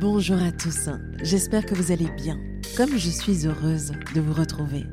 [0.00, 0.88] Bonjour à tous,
[1.24, 2.38] j'espère que vous allez bien,
[2.76, 4.84] comme je suis heureuse de vous retrouver.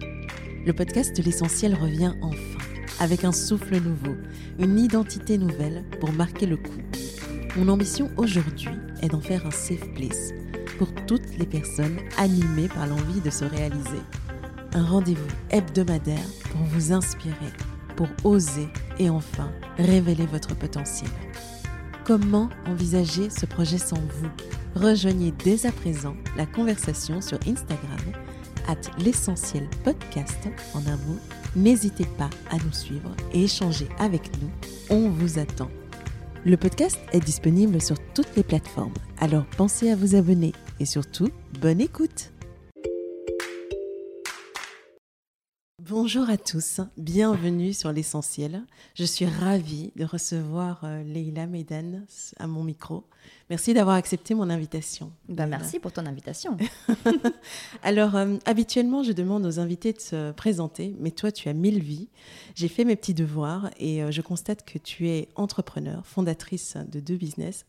[0.65, 2.57] Le podcast l'essentiel revient enfin,
[2.99, 4.15] avec un souffle nouveau,
[4.57, 6.81] une identité nouvelle pour marquer le coup.
[7.55, 8.71] Mon ambition aujourd'hui
[9.03, 10.31] est d'en faire un safe place
[10.79, 14.01] pour toutes les personnes animées par l'envie de se réaliser.
[14.73, 17.53] Un rendez-vous hebdomadaire pour vous inspirer,
[17.95, 21.11] pour oser et enfin révéler votre potentiel.
[22.05, 24.29] Comment envisager ce projet sans vous?
[24.75, 27.97] Rejoignez dès à présent la conversation sur Instagram,
[28.67, 31.17] at l'essentiel podcast en un mot.
[31.55, 34.51] N'hésitez pas à nous suivre et échanger avec nous.
[34.91, 35.71] On vous attend.
[36.45, 41.29] Le podcast est disponible sur toutes les plateformes, alors pensez à vous abonner et surtout,
[41.59, 42.34] bonne écoute
[45.87, 48.63] Bonjour à tous, bienvenue sur l'essentiel.
[48.95, 52.01] Je suis ravie de recevoir euh, Leila Meidan
[52.39, 53.03] à mon micro.
[53.51, 55.11] Merci d'avoir accepté mon invitation.
[55.29, 56.57] Ben, merci pour ton invitation.
[57.83, 61.83] Alors, euh, habituellement, je demande aux invités de se présenter, mais toi, tu as mille
[61.83, 62.09] vies.
[62.55, 66.99] J'ai fait mes petits devoirs et euh, je constate que tu es entrepreneur, fondatrice de
[66.99, 67.63] deux business.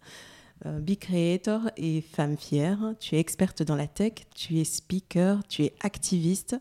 [0.65, 2.95] Big Creator et Femme Fière.
[2.99, 6.57] Tu es experte dans la tech, tu es speaker, tu es activiste,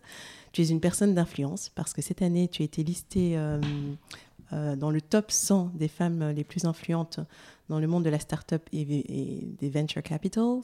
[0.52, 3.60] tu es une personne d'influence parce que cette année, tu as été listée euh,
[4.54, 7.20] euh, dans le top 100 des femmes les plus influentes
[7.68, 8.86] dans le monde de la start-up et,
[9.60, 10.62] des venture capitals.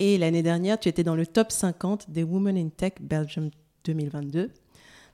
[0.00, 3.50] Et l'année dernière, tu étais dans le top 50 des Women in Tech Belgium
[3.84, 4.50] 2022.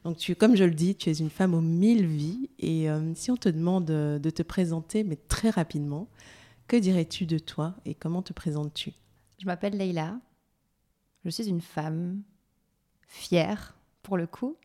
[0.05, 2.49] Donc, tu, comme je le dis, tu es une femme aux mille vies.
[2.59, 6.09] Et euh, si on te demande de te présenter, mais très rapidement,
[6.71, 8.93] que dirais-tu de toi et comment te présentes-tu?
[9.41, 10.21] Je m'appelle Leila.
[11.25, 12.23] Je suis une femme
[13.09, 14.57] fière pour le coup.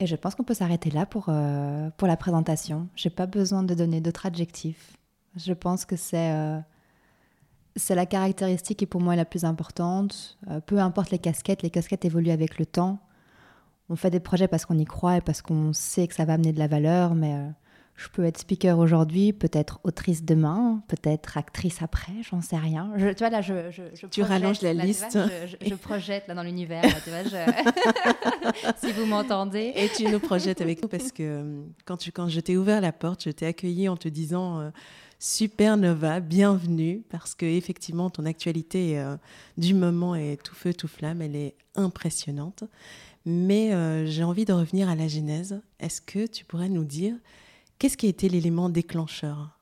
[0.00, 2.88] Et je pense qu'on peut s'arrêter là pour, euh, pour la présentation.
[2.96, 4.96] J'ai pas besoin de donner d'autres adjectifs.
[5.36, 6.58] Je pense que c'est euh,
[7.76, 10.38] c'est la caractéristique qui pour moi est la plus importante.
[10.48, 12.98] Euh, peu importe les casquettes, les casquettes évoluent avec le temps.
[13.90, 16.32] On fait des projets parce qu'on y croit et parce qu'on sait que ça va
[16.32, 17.36] amener de la valeur, mais
[18.02, 22.92] je peux être speaker aujourd'hui, peut-être autrice demain, peut-être actrice après, j'en sais rien.
[22.96, 25.16] Je, tu vois, là, je, je, tu rallonges la liste.
[25.64, 26.82] je, projette là dans l'univers,
[28.80, 29.72] si vous m'entendez.
[29.76, 32.80] Et tu nous projettes avec nous parce que euh, quand, tu, quand je t'ai ouvert
[32.80, 34.70] la porte, je t'ai accueilli en te disant euh,
[35.20, 39.16] Super Nova, bienvenue, parce que effectivement ton actualité euh,
[39.56, 42.64] du moment est tout feu, tout flamme, elle est impressionnante.
[43.24, 43.70] Mais
[44.06, 45.60] j'ai envie de revenir à la genèse.
[45.78, 47.14] Est-ce que tu pourrais nous dire
[47.82, 49.58] Qu'est-ce qui a été l'élément déclencheur?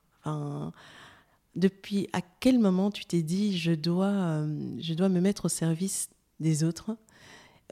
[1.55, 5.49] Depuis à quel moment tu t'es dit je dois, euh, je dois me mettre au
[5.49, 6.07] service
[6.39, 6.95] des autres,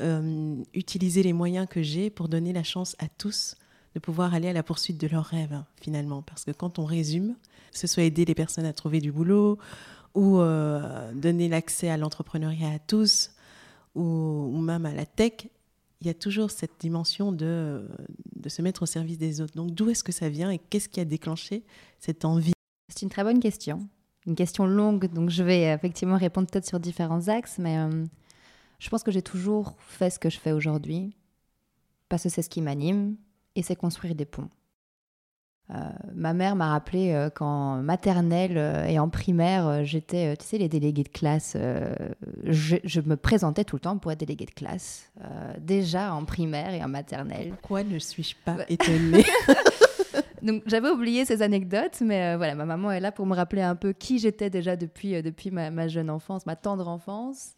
[0.01, 3.57] euh, utiliser les moyens que j'ai pour donner la chance à tous
[3.93, 6.23] de pouvoir aller à la poursuite de leurs rêves finalement?
[6.23, 7.35] Parce que quand on résume,
[7.71, 9.59] que ce soit aider les personnes à trouver du boulot
[10.15, 13.35] ou euh, donner l'accès à l'entrepreneuriat à tous
[13.93, 14.01] ou,
[14.51, 15.45] ou même à la tech,
[16.01, 17.87] il y a toujours cette dimension de,
[18.35, 19.55] de se mettre au service des autres.
[19.55, 21.63] Donc d'où est-ce que ça vient et qu'est-ce qui a déclenché
[21.99, 22.53] cette envie?
[22.87, 23.87] C'est une très bonne question.
[24.25, 28.05] Une question longue, donc je vais effectivement répondre peut-être sur différents axes, mais euh,
[28.79, 31.15] je pense que j'ai toujours fait ce que je fais aujourd'hui,
[32.09, 33.15] parce que c'est ce qui m'anime,
[33.55, 34.49] et c'est construire des ponts.
[35.71, 35.75] Euh,
[36.15, 40.69] ma mère m'a rappelé euh, qu'en maternelle euh, et en primaire, j'étais, tu sais, les
[40.69, 41.55] délégués de classe.
[42.43, 45.11] Je, me présentais tout le temps pour être déléguée de classe,
[45.59, 47.49] déjà en primaire et en maternelle.
[47.49, 49.25] Pourquoi ne suis-je pas étonnée
[50.41, 53.75] Donc j'avais oublié ces anecdotes, mais voilà, ma maman est là pour me rappeler un
[53.75, 57.55] peu qui j'étais déjà depuis, depuis ma, jeune enfance, ma tendre enfance.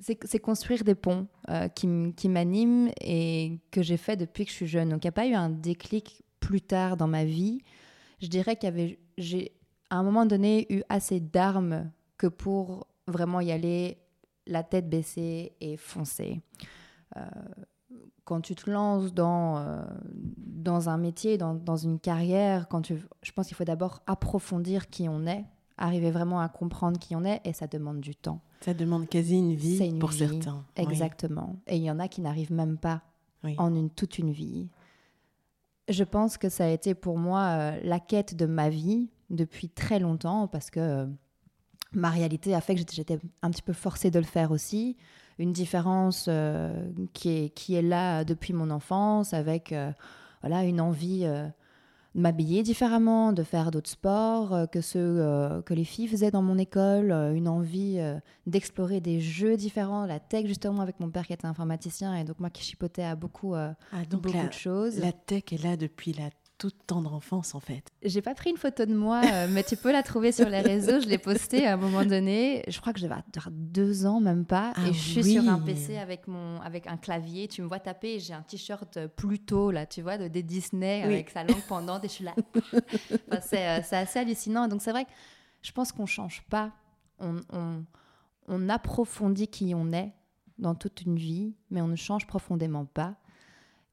[0.00, 1.26] c'est construire des ponts
[1.74, 4.90] qui, qui m'animent et que j'ai fait depuis que je suis jeune.
[4.90, 7.60] Donc il n'y a pas eu un déclic plus tard dans ma vie,
[8.22, 9.52] je dirais qu'il j'ai
[9.90, 13.98] à un moment donné eu assez d'armes que pour vraiment y aller
[14.46, 16.40] la tête baissée et foncer.
[17.18, 17.20] Euh,
[18.24, 19.84] quand tu te lances dans, euh,
[20.38, 24.88] dans un métier, dans, dans, une carrière, quand tu, je pense qu'il faut d'abord approfondir
[24.88, 25.44] qui on est,
[25.76, 28.40] arriver vraiment à comprendre qui on est, et ça demande du temps.
[28.62, 30.64] Ça demande quasi une vie pour certains.
[30.76, 31.56] Exactement.
[31.66, 33.02] Et il y en a qui n'arrivent même pas
[33.58, 34.68] en une, toute une vie.
[35.88, 39.68] Je pense que ça a été pour moi euh, la quête de ma vie depuis
[39.68, 41.06] très longtemps parce que euh,
[41.92, 44.96] ma réalité a fait que j'étais un petit peu forcée de le faire aussi.
[45.38, 49.74] Une différence euh, qui, est, qui est là depuis mon enfance avec
[50.42, 51.26] voilà, une envie
[52.14, 56.42] m'habiller différemment, de faire d'autres sports euh, que ceux euh, que les filles faisaient dans
[56.42, 57.98] mon école, euh, une envie
[58.46, 62.40] d'explorer des jeux différents, la tech justement avec mon père qui était informaticien et donc
[62.40, 63.74] moi qui chipotais à beaucoup, ah,
[64.10, 64.98] donc beaucoup la, de choses.
[64.98, 67.84] La tech est là depuis la toute tendre enfance en fait.
[68.02, 70.60] J'ai pas pris une photo de moi, euh, mais tu peux la trouver sur les
[70.60, 71.00] réseaux.
[71.00, 72.64] Je l'ai postée à un moment donné.
[72.68, 73.14] Je crois que j'avais
[73.50, 74.72] deux ans, même pas.
[74.74, 77.46] Ah et je suis sur un PC avec, mon, avec un clavier.
[77.48, 81.02] Tu me vois taper et j'ai un t-shirt Pluto, là, tu vois, de, des Disney
[81.02, 82.34] avec sa langue pendante et je suis là.
[82.54, 84.66] enfin, c'est, c'est assez hallucinant.
[84.68, 85.10] Donc c'est vrai que
[85.62, 86.72] je pense qu'on change pas.
[87.20, 87.84] On, on,
[88.48, 90.12] on approfondit qui on est
[90.58, 93.14] dans toute une vie, mais on ne change profondément pas.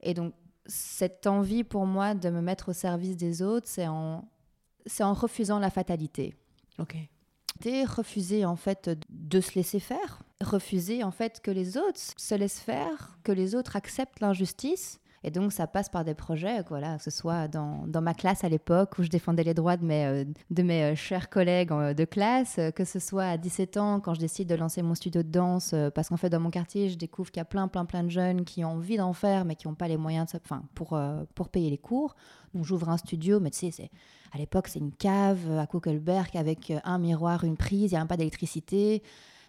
[0.01, 0.33] Et donc,
[0.65, 4.27] cette envie pour moi de me mettre au service des autres, c'est en,
[4.85, 6.35] c'est en refusant la fatalité.
[6.79, 6.95] Ok.
[7.87, 12.59] refuser en fait de se laisser faire, refuser en fait que les autres se laissent
[12.59, 17.03] faire, que les autres acceptent l'injustice et donc, ça passe par des projets, voilà, que
[17.03, 20.05] ce soit dans, dans ma classe à l'époque où je défendais les droits de mes,
[20.05, 23.99] euh, de mes euh, chers collègues de classe, euh, que ce soit à 17 ans
[23.99, 26.89] quand je décide de lancer mon studio de danse, parce qu'en fait, dans mon quartier,
[26.89, 29.45] je découvre qu'il y a plein, plein, plein de jeunes qui ont envie d'en faire,
[29.45, 30.95] mais qui n'ont pas les moyens de, enfin, pour,
[31.33, 32.15] pour payer les cours.
[32.53, 33.89] Donc, j'ouvre un studio, mais tu sais,
[34.31, 38.05] à l'époque, c'est une cave à Kuckelberg avec un miroir, une prise, il n'y a
[38.05, 39.01] pas d'électricité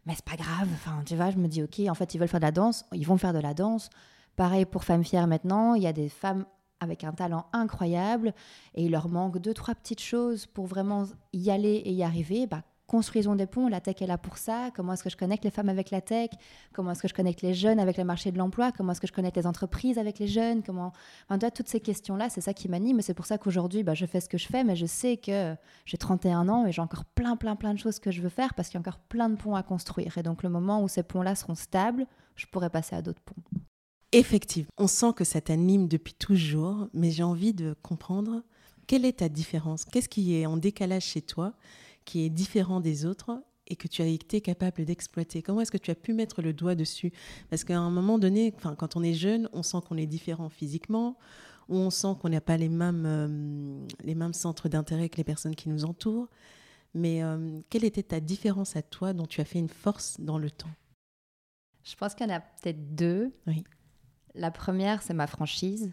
[0.07, 0.69] mais c'est pas grave.
[0.73, 2.85] Enfin, tu vois, je me dis, ok, en fait, ils veulent faire de la danse,
[2.93, 3.91] ils vont faire de la danse.
[4.37, 6.45] Pareil pour Femmes Fières maintenant, il y a des femmes
[6.81, 8.35] avec un talent incroyable
[8.75, 12.47] et il leur manque deux, trois petites choses pour vraiment y aller et y arriver.
[12.47, 14.71] Bah, construisons des ponts, la tech est là pour ça.
[14.75, 16.29] Comment est-ce que je connecte les femmes avec la tech?
[16.75, 18.73] Comment est-ce que je connecte les jeunes avec le marché de l'emploi?
[18.73, 20.63] Comment est-ce que je connecte les entreprises avec les jeunes?
[20.63, 20.93] Comment
[21.31, 23.01] enfin, Toutes ces questions-là, c'est ça qui m'anime.
[23.01, 25.55] C'est pour ça qu'aujourd'hui, bah, je fais ce que je fais, mais je sais que
[25.87, 28.53] j'ai 31 ans et j'ai encore plein, plein, plein de choses que je veux faire
[28.53, 30.19] parce qu'il y a encore plein de ponts à construire.
[30.19, 32.07] Et donc, le moment où ces ponts-là seront stables,
[32.37, 33.43] je pourrai passer à d'autres ponts.
[34.13, 38.43] Effectivement, on sent que ça t'anime depuis toujours, mais j'ai envie de comprendre
[38.87, 41.55] quelle est ta différence Qu'est-ce qui est en décalage chez toi,
[42.05, 45.43] qui est différent des autres et que tu as été capable d'exploiter?
[45.43, 47.13] Comment est-ce que tu as pu mettre le doigt dessus?
[47.51, 51.19] Parce qu'à un moment donné, quand on est jeune, on sent qu'on est différent physiquement,
[51.69, 55.25] ou on sent qu'on n'a pas les mêmes, euh, les mêmes centres d'intérêt que les
[55.25, 56.29] personnes qui nous entourent.
[56.95, 60.39] Mais euh, quelle était ta différence à toi dont tu as fait une force dans
[60.39, 60.71] le temps?
[61.83, 63.33] Je pense qu'il y en a peut-être deux.
[63.47, 63.65] Oui.
[64.37, 65.93] La première, c'est ma franchise.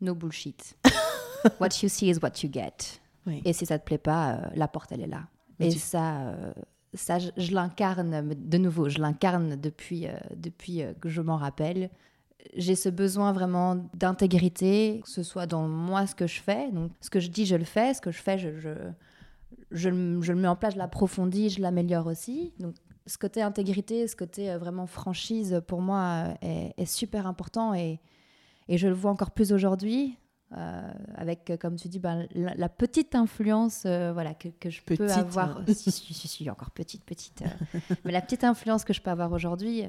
[0.00, 0.76] No bullshit.
[1.60, 3.00] what you see is what you get.
[3.44, 5.28] Et si ça te plaît pas, euh, la porte, elle est là.
[5.60, 6.52] et ça, euh,
[6.94, 11.90] ça je, l'incarne, de nouveau, je l'incarne depuis, euh, depuis que je m'en rappelle.
[12.56, 16.70] J'ai ce besoin vraiment d'intégrité, que ce soit dans moi ce que je fais.
[16.70, 17.92] Donc, ce que je dis, je le fais.
[17.92, 18.70] Ce que je fais, je, je,
[19.70, 19.90] je,
[20.22, 22.54] je le mets en place, je l'approfondis, je l'améliore aussi.
[22.58, 22.74] Donc,
[23.08, 28.00] ce côté intégrité, ce côté euh, vraiment franchise, pour moi, euh, est, super important et,
[28.68, 30.16] et, je le vois encore plus aujourd'hui.
[30.56, 35.60] Euh, avec, comme tu dis, ben, la, petite influence voilà, que, que je peux avoir.
[35.74, 37.42] si, si, si, encore petite, petite.
[38.04, 39.84] mais la petite influence que je peux avoir aujourd'hui,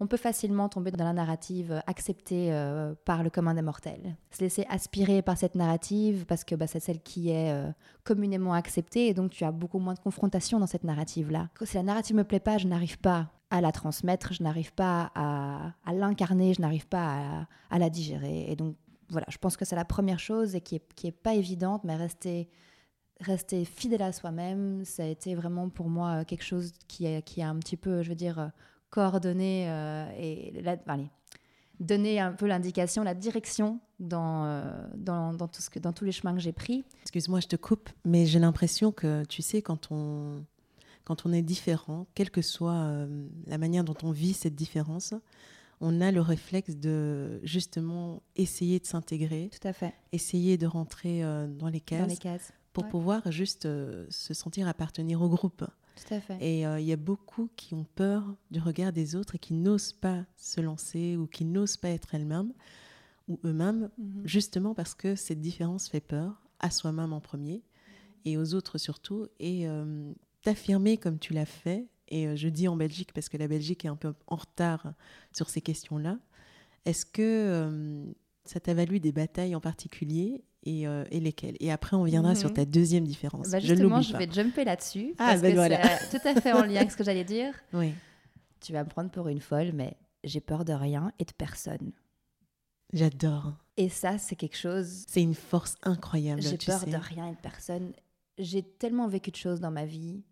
[0.00, 4.16] on peut facilement tomber dans la narrative acceptée euh, par le commun des mortels.
[4.30, 7.70] Se laisser aspirer par cette narrative parce que bah, c'est celle qui est euh,
[8.02, 11.48] communément acceptée et donc tu as beaucoup moins de confrontation dans cette narrative-là.
[11.64, 15.12] Si la narrative me plaît pas, je n'arrive pas à la transmettre, je n'arrive pas
[15.14, 18.50] à, l'incarner, je n'arrive pas à, la digérer.
[18.50, 18.76] Et donc
[19.10, 21.84] voilà, je pense que c'est la première chose et qui est, qui est pas évidente,
[21.84, 22.48] mais rester
[23.20, 27.40] rester fidèle à soi-même, ça a été vraiment pour moi quelque chose qui est, qui
[27.40, 28.50] est un petit peu, je veux dire,
[28.94, 30.52] coordonner euh, et
[31.80, 34.62] donner un peu l'indication, la direction dans, euh,
[34.94, 36.84] dans, dans, tout ce que, dans tous les chemins que j'ai pris.
[37.02, 40.44] Excuse-moi, je te coupe, mais j'ai l'impression que, tu sais, quand on,
[41.02, 45.12] quand on est différent, quelle que soit euh, la manière dont on vit cette différence,
[45.80, 49.50] on a le réflexe de justement essayer de s'intégrer.
[49.60, 49.92] Tout à fait.
[50.12, 51.22] Essayer de rentrer
[51.58, 52.00] dans les cases.
[52.00, 52.52] Dans les cases.
[52.72, 55.64] Pour pouvoir juste se sentir appartenir au groupe.
[55.94, 56.36] Tout à fait.
[56.40, 59.54] Et euh, il y a beaucoup qui ont peur du regard des autres et qui
[59.54, 62.52] n'osent pas se lancer ou qui n'osent pas être elles-mêmes
[63.28, 64.22] ou eux-mêmes, mhm.
[64.24, 67.62] justement parce que cette différence fait peur à soi-même en premier
[68.24, 69.28] et aux autres surtout.
[69.38, 73.36] Et euh, t'affirmer comme tu l'as fait, et euh, je dis en Belgique parce que
[73.36, 74.94] la Belgique est un peu en retard
[75.32, 76.18] sur ces questions-là,
[76.84, 81.56] est-ce que ça t'a valu des batailles en particulier euh, et, lesquels.
[81.60, 82.54] Et après, on viendra sur mhm.
[82.54, 83.50] ta deuxième différence.
[83.50, 85.14] Bah justement, je, vais jumper là-dessus.
[85.18, 85.98] Ah, parce ben voilà.
[85.98, 87.54] c'est tout à fait en lien avec ce que j'allais dire.
[87.72, 87.92] Oui.
[88.60, 91.92] Tu vas me prendre pour une folle, mais j'ai peur de rien et de personne.
[92.94, 93.52] J'adore.
[93.76, 95.04] Et ça, c'est quelque chose.
[95.06, 96.40] C'est une force incroyable.
[96.40, 97.92] J'ai peur de rien et de personne.
[98.38, 100.22] J'ai tellement vécu de choses dans ma vie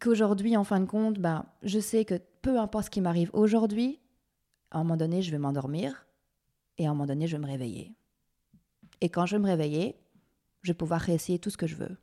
[0.00, 4.00] qu'aujourd'hui, en fin de compte, ben, je sais que peu importe ce qui m'arrive aujourd'hui,
[4.70, 6.06] à un moment donné, je vais m'endormir
[6.78, 7.94] et à un moment donné, je vais me réveiller.
[9.00, 9.96] Et quand je vais me réveiller,
[10.62, 11.96] je vais pouvoir réessayer tout ce que je veux.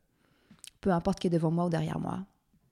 [0.81, 2.25] Peu importe qui est devant moi ou derrière moi,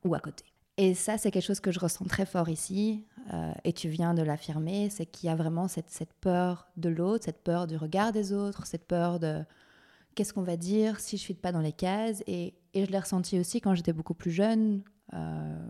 [0.04, 0.46] ou à côté.
[0.78, 4.14] Et ça, c'est quelque chose que je ressens très fort ici, euh, et tu viens
[4.14, 7.78] de l'affirmer, c'est qu'il y a vraiment cette, cette peur de l'autre, cette peur du
[7.78, 9.44] regard des autres, cette peur de
[10.16, 12.24] qu'est-ce qu'on va dire si je ne pas dans les cases.
[12.26, 14.82] Et, et je l'ai ressenti aussi quand j'étais beaucoup plus jeune,
[15.14, 15.70] euh,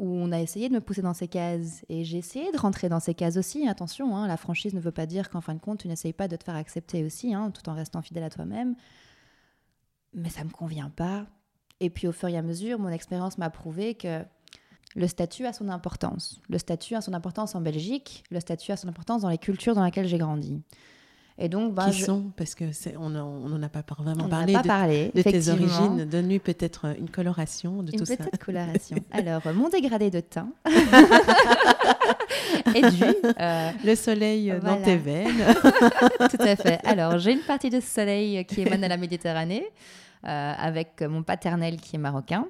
[0.00, 1.84] où on a essayé de me pousser dans ces cases.
[1.90, 3.68] Et j'ai essayé de rentrer dans ces cases aussi.
[3.68, 6.26] Attention, hein, la franchise ne veut pas dire qu'en fin de compte, tu n'essayes pas
[6.26, 8.76] de te faire accepter aussi, hein, tout en restant fidèle à toi-même.
[10.14, 11.26] Mais ça ne me convient pas.
[11.80, 14.24] Et puis au fur et à mesure, mon expérience m'a prouvé que
[14.96, 16.40] le statut a son importance.
[16.48, 19.74] Le statut a son importance en Belgique, le statut a son importance dans les cultures
[19.74, 20.62] dans lesquelles j'ai grandi.
[21.42, 22.64] Et donc, bah, Qui sont Parce que
[22.98, 26.04] on n'en a pas vraiment parlé, pas de, parlé de tes origines.
[26.04, 28.12] Donne-lui peut-être une coloration de tout ça.
[28.12, 28.98] Une petite coloration.
[29.10, 30.50] Alors, mon dégradé de teint
[32.74, 33.04] est dû.
[33.40, 35.28] Euh, le soleil dans tes veines.
[36.18, 36.78] tout à fait.
[36.84, 39.64] Alors, j'ai une partie de soleil qui émane de la Méditerranée,
[40.26, 42.46] euh, avec mon paternel qui est marocain.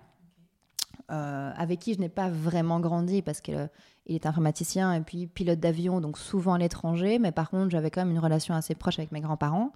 [1.13, 3.41] Euh, avec qui je n'ai pas vraiment grandi parce
[4.07, 7.19] qu'il est informaticien et puis pilote d'avion, donc souvent à l'étranger.
[7.19, 9.73] Mais par contre, j'avais quand même une relation assez proche avec mes grands-parents.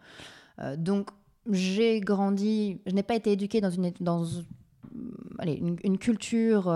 [0.61, 1.11] Euh, donc,
[1.51, 3.93] j'ai grandi, je n'ai pas été éduquée dans une,
[5.83, 6.69] une, culture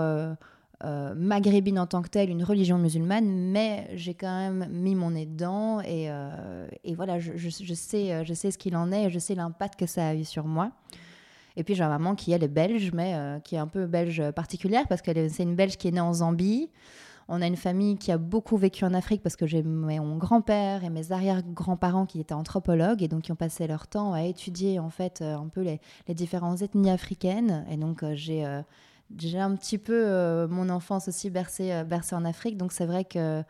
[0.85, 5.11] euh, maghrébine en tant que telle, une religion musulmane, mais j'ai quand même mis mon
[5.11, 6.09] nez dedans et,
[6.95, 10.23] voilà, je, sais, ce qu'il en est et je sais l'impact que ça a eu
[10.23, 10.71] sur moi.
[11.57, 13.85] Et puis j'ai ma maman qui elle est belge, mais euh, qui est un peu
[13.85, 16.69] belge particulière parce que c'est une belge qui est née en Zambie.
[17.29, 20.83] On a une famille qui a beaucoup vécu en Afrique parce que j'ai mon grand-père
[20.83, 24.79] et mes arrière-grands-parents qui étaient anthropologues et donc qui ont passé leur temps à étudier
[24.79, 25.79] en fait euh, un peu les,
[26.15, 27.65] différentes ethnies africaines.
[27.69, 28.45] Et donc euh, j'ai
[29.17, 32.57] j'ai un petit peu mon enfance aussi bercée, bercée en Afrique.
[32.57, 33.43] Donc c'est vrai que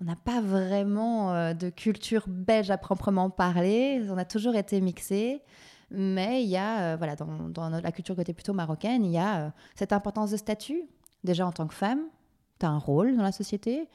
[0.00, 4.02] on n'a pas vraiment de culture belge à proprement parler.
[4.10, 5.42] On a toujours été mixés.
[5.90, 9.46] Mais il y a, euh, voilà, dans, la culture côté plutôt marocaine, il y a
[9.46, 10.82] euh, cette importance de statut.
[11.24, 12.02] Déjà en tant que femme,
[12.58, 13.88] tu as un rôle dans la société.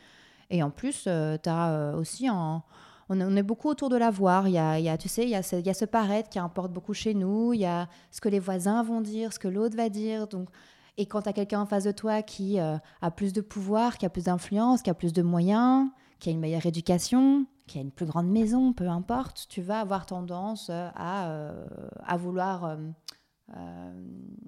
[0.49, 2.63] Et en plus, euh, as aussi un,
[3.09, 4.47] on, est beaucoup autour de l'avoir.
[4.47, 5.73] Il y a, il y a, tu sais, il y a, ce, il y a
[5.73, 7.53] ce paraître qui importe beaucoup chez nous.
[7.53, 10.27] Il y a ce que les voisins vont dire, ce que l'autre va dire.
[10.27, 10.49] Donc,
[10.97, 12.81] et quand tu as quelqu'un en face de toi qui a
[13.15, 15.87] plus de pouvoir, qui a plus d'influence, qui a plus de moyens,
[16.19, 19.79] qui a une meilleure éducation, qui a une plus grande maison, peu importe, tu vas
[19.79, 21.67] avoir tendance euh, à, euh,
[22.05, 23.93] à vouloir euh,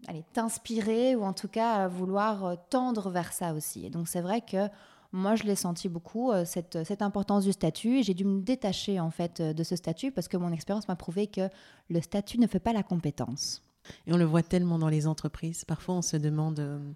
[0.07, 3.85] aller t'inspirer ou en tout cas à vouloir tendre vers ça aussi.
[3.85, 4.69] Et donc c'est vrai que
[5.15, 8.01] moi, je l'ai senti beaucoup, cette, cette, importance du statut.
[8.01, 11.27] J'ai dû me détacher en fait de ce statut parce que mon expérience m'a prouvé
[11.27, 11.49] que
[11.89, 13.61] le statut ne fait pas la compétence.
[14.07, 15.65] Et on le voit tellement dans les entreprises.
[15.65, 16.95] Parfois, on se demande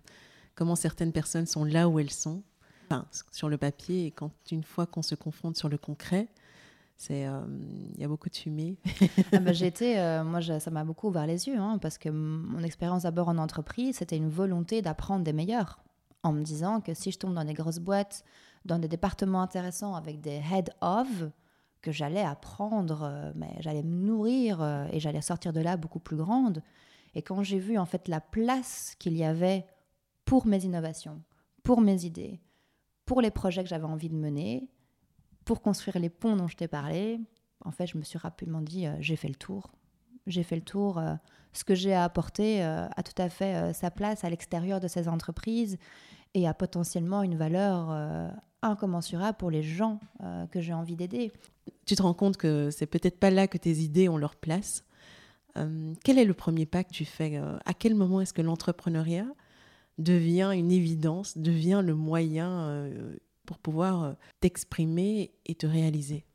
[0.55, 2.41] comment certaines personnes sont là où elles sont
[3.31, 6.27] sur le papier, et quand une fois qu'on se confronte sur le concret,
[6.97, 7.41] c'est euh,
[7.93, 8.75] il y a beaucoup de fumée.
[9.31, 12.63] ah bah, j'étais, euh, moi, ça m'a beaucoup ouvert les yeux, hein, parce que mon
[12.63, 15.79] expérience d'abord en entreprise, c'était une volonté d'apprendre des meilleurs,
[16.23, 18.23] en me disant que si je tombe dans des grosses boîtes,
[18.65, 21.07] dans des départements intéressants avec des head of,
[21.81, 26.17] que j'allais apprendre, euh, mais j'allais me nourrir et j'allais sortir de là beaucoup plus
[26.17, 26.63] grande.
[27.13, 29.65] Et quand j'ai vu en fait la place qu'il y avait
[30.25, 31.21] pour mes innovations,
[31.63, 32.41] pour mes idées,
[33.05, 34.67] pour les projets que j'avais envie de mener,
[35.47, 37.21] pour construire les ponts dont je t'ai parlé,
[37.63, 39.71] en fait, je me suis rapidement dit, euh, j'ai fait le tour.
[40.27, 40.97] J'ai fait le tour.
[40.97, 41.15] Euh,
[41.53, 44.89] ce que j'ai à apporter euh, a tout à fait sa place à l'extérieur de
[44.89, 45.77] ces entreprises
[46.33, 47.89] et a potentiellement une valeur
[48.61, 49.99] incommensurable pour les gens
[50.51, 51.31] que j'ai envie d'aider.
[51.85, 54.83] Tu te rends compte que c'est peut-être pas là que tes idées ont leur place.
[56.03, 59.25] quel est le premier pas que tu fais À quel moment est-ce que l'entrepreneuriat
[59.97, 63.15] devient une évidence, devient le moyen euh,
[63.47, 66.25] pour pouvoir euh, t'exprimer et te réaliser.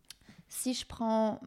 [0.49, 1.41] Si je prends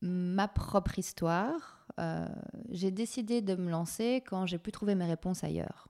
[0.00, 2.28] ma propre histoire, euh,
[2.70, 5.88] j'ai décidé de me lancer quand j'ai pu trouver mes réponses ailleurs.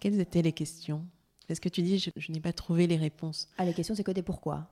[0.00, 1.06] Quelles étaient les questions?
[1.48, 4.10] Est-ce que tu dis je, n'ai pas trouvé les réponses Ah, les questions, c'est que
[4.10, 4.68] des pourquoi.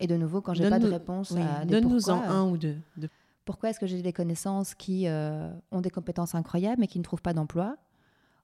[0.00, 2.78] Et de nouveau, quand j'ai pas de réponse à des Donne-nous en un ou deux.
[3.44, 7.22] Pourquoi est-ce que j'ai des connaissances qui ont des compétences incroyables mais qui ne trouvent
[7.22, 7.76] pas d'emploi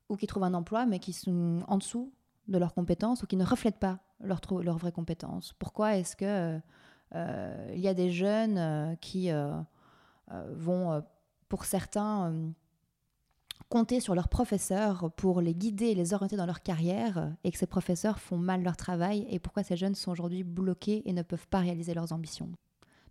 [0.09, 2.13] ou qui trouvent un emploi mais qui sont en dessous
[2.49, 6.61] de leurs compétences ou qui ne reflètent pas leurs leur vraies compétences Pourquoi est-ce que
[7.15, 9.53] euh, il y a des jeunes euh, qui euh,
[10.55, 11.03] vont,
[11.49, 12.33] pour certains,
[13.69, 17.59] compter sur leurs professeurs pour les guider et les orienter dans leur carrière et que
[17.59, 21.23] ces professeurs font mal leur travail et pourquoi ces jeunes sont aujourd'hui bloqués et ne
[21.23, 22.51] peuvent pas réaliser leurs ambitions?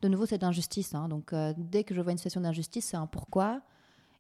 [0.02, 0.96] De nouveau, c'est d'injustice.
[0.96, 1.10] Hein.
[1.10, 3.62] donc, dès que je vois une situation d'injustice, c'est un pourquoi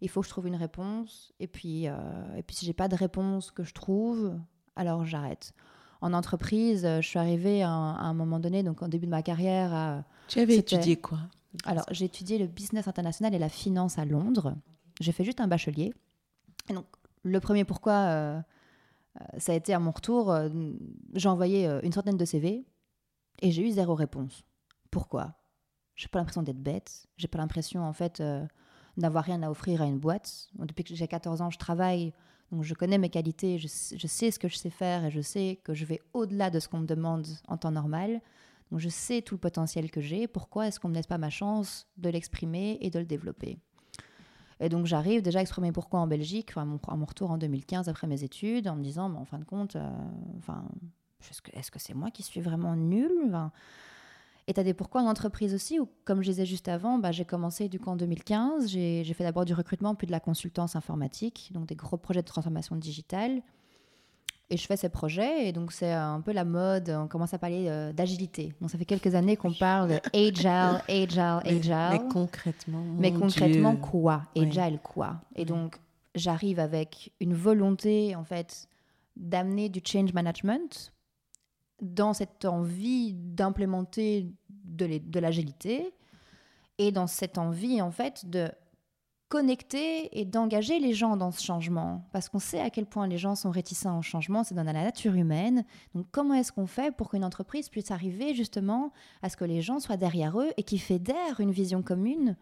[0.01, 1.31] il faut que je trouve une réponse.
[1.39, 1.95] Et puis, euh,
[2.35, 4.35] et puis si j'ai pas de réponse que je trouve,
[4.75, 5.53] alors j'arrête.
[6.01, 10.03] En entreprise, je suis arrivée à un, moment donné, donc au début de ma carrière.
[10.27, 11.19] tu avais étudié quoi?
[11.65, 14.55] Alors, j'ai étudié le business international et la finance à Londres.
[14.99, 15.93] J'ai fait juste un bachelier.
[16.69, 16.85] Et donc,
[17.23, 18.41] le premier pourquoi, euh,
[19.37, 20.35] ça a été à mon retour,
[21.13, 22.65] j'ai envoyé une centaine de CV
[23.41, 24.43] et j'ai eu zéro réponse.
[24.89, 25.35] Pourquoi?
[25.95, 28.23] J'ai pas l'impression d'être bête, j'ai pas l'impression en fait
[28.97, 30.47] d'avoir rien à offrir à une boîte.
[30.55, 32.13] Depuis que j'ai 14 ans, je travaille,
[32.51, 35.59] donc je connais mes qualités, je, sais ce que je sais faire et je sais
[35.63, 38.21] que je vais au-delà de ce qu'on me demande en temps normal.
[38.71, 40.27] Donc je sais tout le potentiel que j'ai.
[40.27, 43.57] Pourquoi est-ce qu'on ne me laisse pas ma chance de l'exprimer et de le développer?
[44.59, 47.89] Et donc j'arrive déjà à exprimer pourquoi en Belgique, à mon, mon retour en 2015
[47.89, 49.89] après mes études, en me disant, mais en fin de compte, euh,
[50.37, 50.65] enfin,
[51.53, 53.33] est-ce que c'est moi qui suis vraiment nulle?
[54.51, 57.13] Et tu as des pourquoi en entreprise aussi, où, comme je disais juste avant, bah,
[57.13, 58.67] j'ai commencé du coup en 2015.
[58.67, 62.27] J'ai fait d'abord du recrutement, puis de la consultance informatique, donc des gros projets de
[62.27, 63.41] transformation digitale.
[64.49, 67.39] Et je fais ces projets, et donc c'est un peu la mode, on commence à
[67.39, 68.53] parler euh, d'agilité.
[68.59, 71.87] Donc ça fait quelques années qu'on parle de agile, agile, agile.
[71.89, 74.23] Mais, concrètement, Mais concrètement, quoi?
[74.35, 75.21] Agile, quoi?
[75.37, 75.77] Et donc
[76.13, 78.67] j'arrive avec une volonté, en fait,
[79.15, 80.91] d'amener du change management
[81.81, 84.27] dans cette envie d'implémenter
[84.71, 85.93] de l'agilité
[86.77, 88.49] et dans cette envie en fait de
[89.29, 93.17] connecter et d'engager les gens dans ce changement parce qu'on sait à quel point les
[93.17, 95.63] gens sont réticents au changement, c'est dans la nature humaine.
[95.95, 99.61] Donc comment est-ce qu'on fait pour qu'une entreprise puisse arriver justement à ce que les
[99.61, 102.35] gens soient derrière eux et qui fédèrent une vision commune?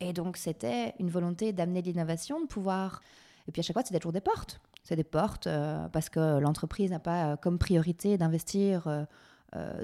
[0.00, 3.00] Et donc c'était une volonté d'amener l'innovation, de pouvoir
[3.48, 4.60] et puis à chaque fois, c'était toujours des portes.
[4.82, 9.04] C'est des portes euh, parce que l'entreprise n'a pas euh, comme priorité d'investir euh,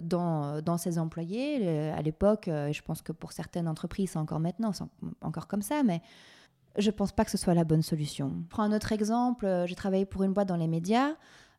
[0.02, 1.90] dans, dans, ses employés.
[1.90, 4.84] à l'époque, je pense que pour certaines entreprises, c'est encore maintenant, c'est
[5.22, 6.02] encore comme ça, mais
[6.76, 8.32] je ne pense pas que ce soit la bonne solution.
[8.44, 9.64] Je prends un autre exemple.
[9.66, 11.14] J'ai travaillé pour une boîte dans les médias.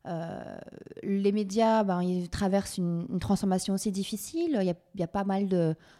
[0.05, 0.57] Euh,
[1.01, 4.57] les médias, ben, ils traversent une, transformation aussi difficile.
[4.61, 5.47] Il y a, pas mal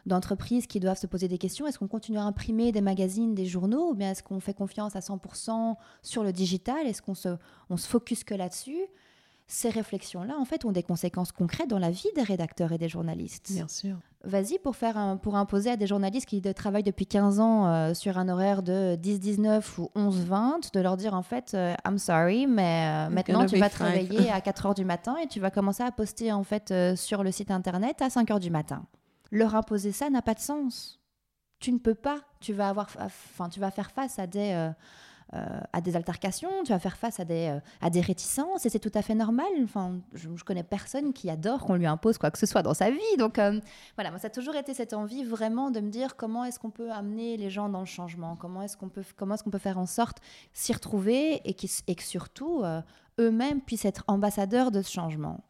[0.06, 1.68] d'entreprises qui doivent se poser des questions.
[1.68, 4.96] Est-ce qu'on continue à imprimer des magazines, des journaux, ou bien est-ce qu'on fait confiance
[4.96, 6.86] à 100% sur le digital?
[6.86, 7.30] Est-ce qu'on se,
[7.70, 8.82] on se focus que là-dessus?
[9.48, 12.90] Ces réflexions-là, en fait, ont des conséquences concrètes dans la vie des rédacteurs et des
[12.90, 13.52] journalistes.
[13.52, 13.98] Bien sûr.
[14.26, 18.18] Vas-y pour, faire pour imposer à des journalistes qui travaillent depuis 15 ans euh, sur
[18.18, 22.88] un horaire de 10-19 ou 11-20, de leur dire en fait, euh, I'm sorry, mais
[22.88, 25.92] euh, maintenant tu vas travailler à 4 heures du matin et tu vas commencer à
[25.92, 28.86] poster en fait sur le site internet à 5 heures du matin.
[29.30, 31.02] Leur imposer ça n'a pas de sens.
[31.60, 32.20] Tu ne peux pas.
[32.40, 34.72] Tu vas avoir, enfin, tu vas faire face à des
[35.74, 38.80] à des altercations, tu vas faire face à des, euh, à des réticences, et c'est
[38.80, 39.48] tout à fait normal.
[39.64, 42.74] Enfin, je, je connais personne qui adore qu'on lui impose quoi que ce soit dans
[42.74, 43.18] sa vie.
[43.18, 43.60] Donc euh,
[43.96, 46.72] voilà, moi ça a toujours été cette envie vraiment de me dire comment est-ce qu'on
[46.72, 49.86] peut amener les gens dans le changement, comment est-ce qu'on peut, est-ce peut faire en
[49.86, 50.18] sorte
[50.54, 51.56] s'y retrouver et,
[51.88, 52.64] et que surtout
[53.20, 55.44] eux-mêmes puissent être ambassadeurs de ce changement.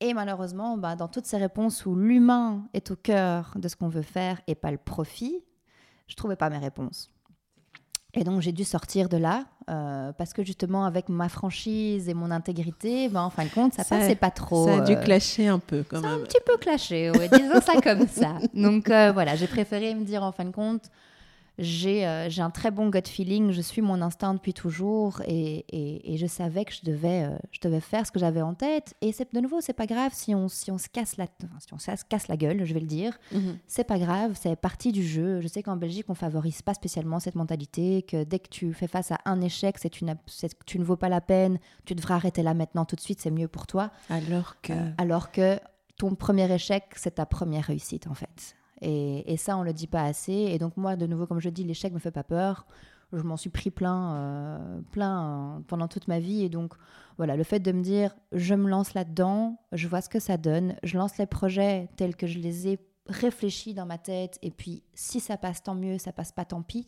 [0.00, 3.88] Et malheureusement, bah, dans toutes ces réponses où l'humain est au cœur de ce qu'on
[3.88, 5.42] veut faire et pas le profit,
[6.06, 7.10] je trouvais pas mes réponses.
[8.18, 12.14] Et donc j'ai dû sortir de là euh, parce que justement avec ma franchise et
[12.14, 14.66] mon intégrité, ben, en fin de compte, ça, passait pas trop.
[14.66, 16.10] Ça a dû euh, clasher un peu quand même.
[16.10, 18.38] Ça a un petit peu clasher, disons ça comme ça.
[18.54, 20.90] Donc euh, voilà, j'ai préféré me dire en fin de compte,
[21.58, 26.16] euh, j'ai un très bon gut feeling, je suis mon instinct depuis toujours et, et,
[26.16, 28.94] je savais que je devais, euh, je devais faire ce que j'avais en tête.
[29.00, 31.74] Et c'est de nouveau, c'est pas grave si on, si on se casse la, si
[31.74, 33.18] on se casse la gueule, je vais le dire.
[33.32, 33.58] Mhm.
[33.66, 35.40] C'est pas grave, c'est partie du jeu.
[35.40, 38.88] Je sais qu'en Belgique, on favorise pas spécialement cette mentalité, que dès que tu fais
[38.88, 42.54] face à un échec, c'est tu ne vaux pas la peine, tu devrais arrêter là
[42.54, 43.90] maintenant tout de suite, c'est mieux pour toi.
[44.10, 44.72] Alors que.
[44.72, 45.58] Euh, alors que
[45.96, 48.54] ton premier échec, c'est ta première réussite en fait.
[48.80, 50.32] Et, ça, on ne le dit pas assez.
[50.32, 52.66] Et donc moi, de nouveau, comme je dis, l'échec me fait pas peur.
[53.12, 56.42] Je m'en suis pris plein, euh, plein euh, pendant toute ma vie.
[56.42, 56.74] Et donc,
[57.16, 60.36] voilà, le fait de me dire, je me lance là-dedans, je vois ce que ça
[60.36, 64.38] donne, je lance les projets tels que je les ai réfléchis dans ma tête.
[64.42, 65.98] Et puis, si ça passe, tant mieux.
[65.98, 66.80] Ça passe pas, tant pis.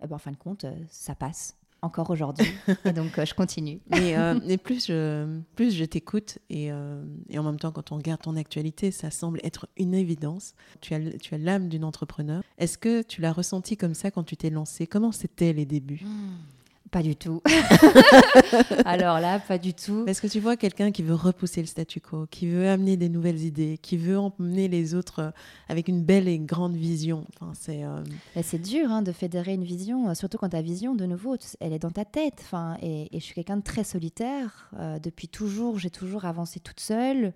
[0.00, 2.46] Et eh ben, en fin de compte, euh, ça passe encore aujourd'hui.
[2.84, 3.80] et donc, euh, je continue.
[3.94, 7.96] Et, euh, plus je, plus je t'écoute, et, euh, et, en même temps, quand on
[7.96, 10.54] regarde ton actualité, ça semble être une évidence.
[10.80, 12.42] Tu as, tu as l'âme d'une entrepreneur.
[12.58, 14.86] Est-ce que tu l'as ressenti comme ça quand tu t'es lancée?
[14.86, 16.02] Comment c'était les débuts?
[16.04, 16.36] Hmm.
[16.92, 17.40] Pas du tout.
[18.84, 20.04] Alors là, pas du tout.
[20.06, 23.08] Est-ce que tu vois quelqu'un qui veut repousser le statu quo, qui veut amener des
[23.08, 25.30] nouvelles idées, qui veut emmener les autres euh,
[25.70, 28.04] avec une belle et grande vision enfin, C'est euh,
[28.42, 31.72] c'est dur hein, de fédérer une vision, euh, surtout quand ta vision, de nouveau, elle
[31.72, 32.40] est dans ta tête.
[32.42, 34.70] Enfin, et, je suis quelqu'un de très solitaire.
[35.02, 37.32] depuis toujours, j'ai toujours avancé toute seule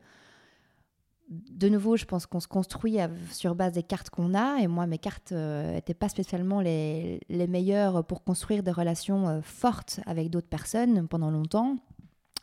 [1.29, 2.99] de nouveau, je pense qu'on se construit
[3.33, 4.59] sur base des cartes qu'on a.
[4.61, 9.41] Et moi, mes cartes n'étaient euh, pas spécialement les, meilleures pour construire des relations euh,
[9.43, 11.77] fortes avec d'autres personnes pendant longtemps.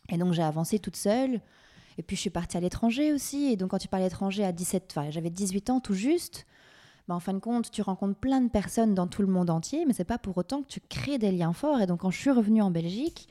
[0.09, 1.39] Et donc, j'ai avancé toute seule.
[1.97, 3.45] Et puis, je suis partie à l'étranger aussi.
[3.53, 6.45] Et donc, quand tu parles à à 17, enfin, j'avais 18 ans tout juste.
[7.07, 9.85] Ben, en fin de compte, tu rencontres plein de personnes dans tout le monde entier,
[9.85, 11.79] mais c'est pas pour autant que tu crées des liens forts.
[11.79, 13.29] Et donc, quand je suis revenue en Belgique,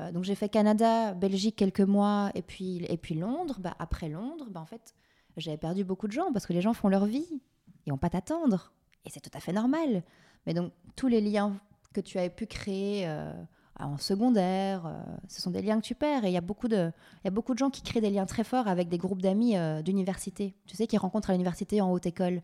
[0.00, 3.56] Euh, donc j'ai fait Canada, Belgique quelques mois et puis, et puis Londres.
[3.60, 4.94] Bah, après Londres, bah, en fait,
[5.36, 7.40] j'avais perdu beaucoup de gens parce que les gens font leur vie
[7.86, 8.72] et n'ont pas t'attendre.
[9.04, 10.02] Et c'est tout à fait normal.
[10.46, 11.58] Mais donc tous les liens
[11.92, 13.32] que tu avais pu créer euh,
[13.78, 16.24] en secondaire, euh, ce sont des liens que tu perds.
[16.24, 16.90] Et il y, a beaucoup de,
[17.24, 19.54] y a beaucoup de gens qui créent des liens très forts avec des groupes d'amis
[19.84, 20.54] d'université.
[20.66, 22.42] Tu sais, qui rencontrent à l'université en haute école.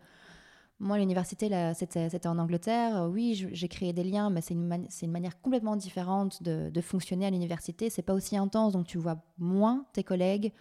[0.78, 3.08] Moi, l'université, c'était en Angleterre.
[3.10, 4.66] Oui, j'ai créé des liens, mais c'est une,
[5.10, 7.88] manière complètement différente de, fonctionner à l'université.
[7.88, 10.52] C'est pas aussi intense, donc tu vois moins tes collègues.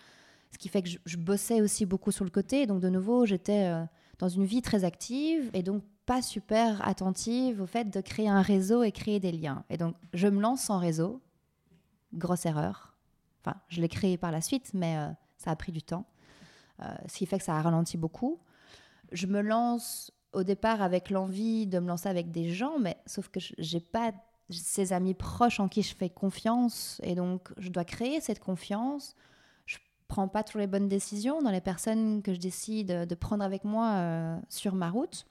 [0.52, 2.66] Ce qui fait que je, bossais aussi beaucoup sur le côté.
[2.66, 3.84] Donc, de nouveau, j'étais euh,
[4.20, 8.42] dans une vie très active et donc pas super attentive au fait de créer un
[8.42, 9.66] réseau et créer des liens.
[9.70, 11.22] Et donc, je me lance sans réseau.
[12.14, 12.96] Grosse erreur.
[13.42, 16.06] Enfin, je l'ai créé par la suite, mais euh, ça a pris du temps.
[16.82, 18.40] Euh, ce qui fait que ça a ralenti beaucoup
[19.16, 23.30] je me lance au départ avec l'envie de me lancer avec des gens, mais sauf
[23.30, 24.12] que j'ai pas
[24.50, 29.16] ces amis proches en qui je fais confiance et donc je dois créer cette confiance.
[29.66, 33.44] Je prends pas toujours les bonnes décisions dans les personnes que je décide de prendre
[33.44, 35.26] avec moi euh, sur ma route.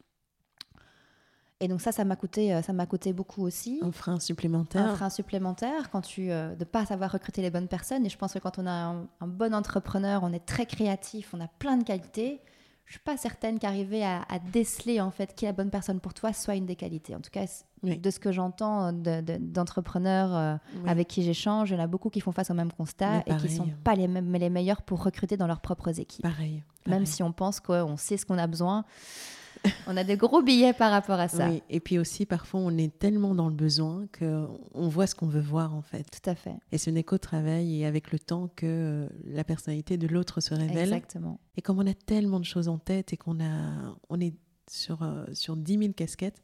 [1.61, 3.79] Et donc ça, ça m'a coûté, euh, ça m'a coûté beaucoup aussi.
[3.83, 4.87] Un frein supplémentaire.
[4.87, 8.05] Un frein supplémentaire quand tu euh, de pas savoir recruter les bonnes personnes.
[8.05, 11.33] Et je pense que quand on a un, un bon entrepreneur, on est très créatif,
[11.33, 12.40] on a plein de qualités
[12.87, 16.12] je suis pas certaine qu'arriver à, déceler en fait qui est la bonne personne pour
[16.12, 17.14] toi soit une des qualités.
[17.14, 17.47] En tout cas,
[17.83, 22.20] de ce que j'entends d'entrepreneurs euh, avec qui j'échange, il y en a beaucoup qui
[22.20, 24.09] font face au même constat et qui sont pas les
[24.51, 26.23] meilleurs pour recruter dans leurs propres équipes.
[26.23, 26.62] Pareil.
[26.87, 28.85] Même si on pense qu'on sait ce qu'on a besoin,
[29.87, 31.48] on a des gros billets par rapport à ça.
[31.70, 35.40] Et puis aussi, parfois, on est tellement dans le besoin qu'on voit ce qu'on veut
[35.40, 36.05] voir, en fait.
[36.11, 36.55] Tout à fait.
[36.72, 40.40] Et ce n'est qu'au travail et avec le temps que euh, la personnalité de l'autre
[40.40, 40.92] se révèle.
[40.92, 41.40] Exactement.
[41.57, 44.35] Et comme on a tellement de choses en tête et qu'on a, on est
[44.70, 46.42] sur, euh, sur 10 000 casquettes,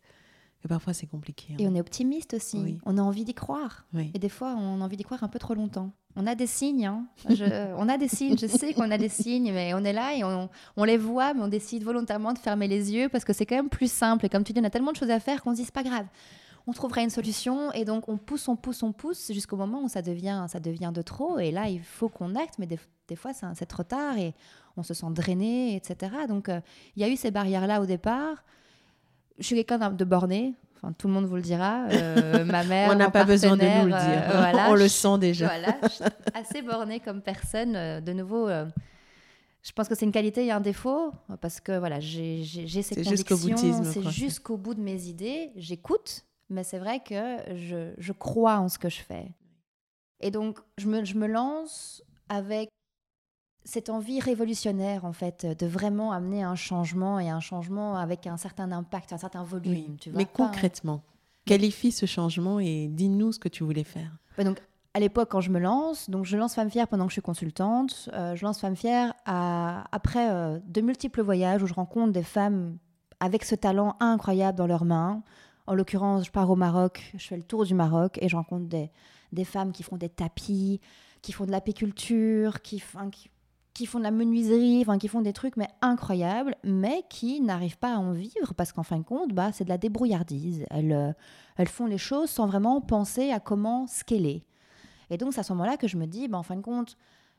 [0.60, 1.54] que parfois c'est compliqué.
[1.54, 1.56] Hein.
[1.58, 2.78] Et on est optimiste aussi.
[2.84, 3.84] On a envie d'y croire.
[4.14, 5.90] Et des fois, on a envie d'y croire un peu trop longtemps.
[6.16, 7.06] On a des signes, hein.
[7.76, 10.24] on a des signes, je sais qu'on a des signes, mais on est là et
[10.24, 13.56] on, les voit, mais on décide volontairement de fermer les yeux parce que c'est quand
[13.56, 14.26] même plus simple.
[14.26, 15.74] Et comme tu dis, on a tellement de choses à faire qu'on se dit, c'est
[15.74, 16.06] pas grave,
[16.66, 17.72] on trouvera une solution.
[17.72, 20.90] Et donc, on pousse, on pousse, on pousse jusqu'au moment où ça devient, ça devient
[20.92, 21.38] de trop.
[21.38, 24.34] Et là, il faut qu'on acte, mais des, fois, c'est trop tard et
[24.76, 26.12] on se sent drainé, etc.
[26.28, 26.60] Donc, euh,
[26.96, 28.44] il y a eu ces barrières-là au départ.
[29.40, 31.86] Je suis quelqu'un de borné, Enfin, tout le monde vous le dira.
[31.90, 32.90] Euh, ma mère.
[32.90, 34.62] On n'a pas besoin de nous le dire.
[34.62, 35.46] Euh, on le sent déjà.
[35.46, 37.76] Voilà, je suis assez bornée comme personne.
[37.76, 42.00] Euh, de nouveau, je pense que c'est une qualité et un défaut parce que voilà,
[42.00, 42.44] j'ai
[42.82, 43.82] cette conviction.
[43.84, 45.50] C'est jusqu'au bout de mes idées.
[45.56, 49.32] J'écoute, mais c'est vrai que je, je, crois en ce que je fais.
[50.20, 52.70] Et donc, je me, je me lance avec
[53.64, 58.36] cette envie révolutionnaire, en fait, de vraiment amener un changement et un changement avec un
[58.36, 59.96] certain impact, un certain volume.
[60.00, 61.02] Tu vois, Mais concrètement,
[61.44, 64.16] qualifie ce changement et dis-nous ce que tu voulais faire.
[64.38, 64.60] donc,
[64.92, 67.22] à l'époque, quand je me lance, donc je lance Femme Fière pendant que je suis
[67.22, 68.08] consultante.
[68.12, 72.24] Euh, je lance Femme Fière à, après euh, de multiples voyages où je rencontre des
[72.24, 72.76] femmes
[73.20, 75.22] avec ce talent incroyable dans leurs mains.
[75.68, 78.66] En l'occurrence, je pars au Maroc, je fais le tour du Maroc et je rencontre
[78.66, 78.90] des,
[79.32, 80.80] des femmes qui font des tapis,
[81.22, 83.30] qui font de l'apiculture, qui, qui,
[83.80, 87.78] qui font de la menuiserie, enfin qui font des trucs mais incroyables, mais qui n'arrivent
[87.78, 90.66] pas à en vivre parce qu'en fin de compte, bah, c'est de la débrouillardise.
[90.68, 91.12] Elles, euh,
[91.56, 94.44] elles font les choses sans vraiment penser à comment scaler.
[95.08, 96.98] Et donc c'est à ce moment-là que je me dis, bah, en fin de compte,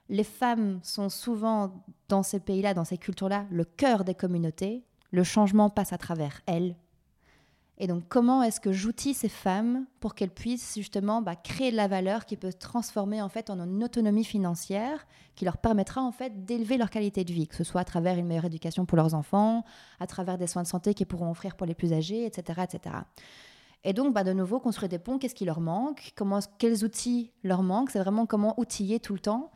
[0.10, 1.75] les femmes sont souvent
[2.10, 4.84] dans ces pays-là, dans ces cultures-là, le cœur des communautés.
[5.12, 6.75] Le changement passe à travers elles,
[7.84, 11.76] et donc, comment est-ce que j'outille ces femmes pour qu'elles puissent justement bah, créer de
[11.76, 16.00] la valeur qui peut se transformer en fait en une autonomie financière qui leur permettra
[16.04, 18.86] en fait d'élever leur qualité de vie, que ce soit à travers une meilleure éducation
[18.86, 19.65] pour leurs enfants,
[20.00, 22.98] à travers des soins de santé qu'ils pourront offrir pour les plus âgés, etc., etc.
[23.84, 26.12] Et donc, bah, de nouveau, construire des ponts, qu'est-ce qui leur manque?
[26.15, 29.50] Comment, Quels outils leur manquent C'est vraiment comment outiller tout le temps.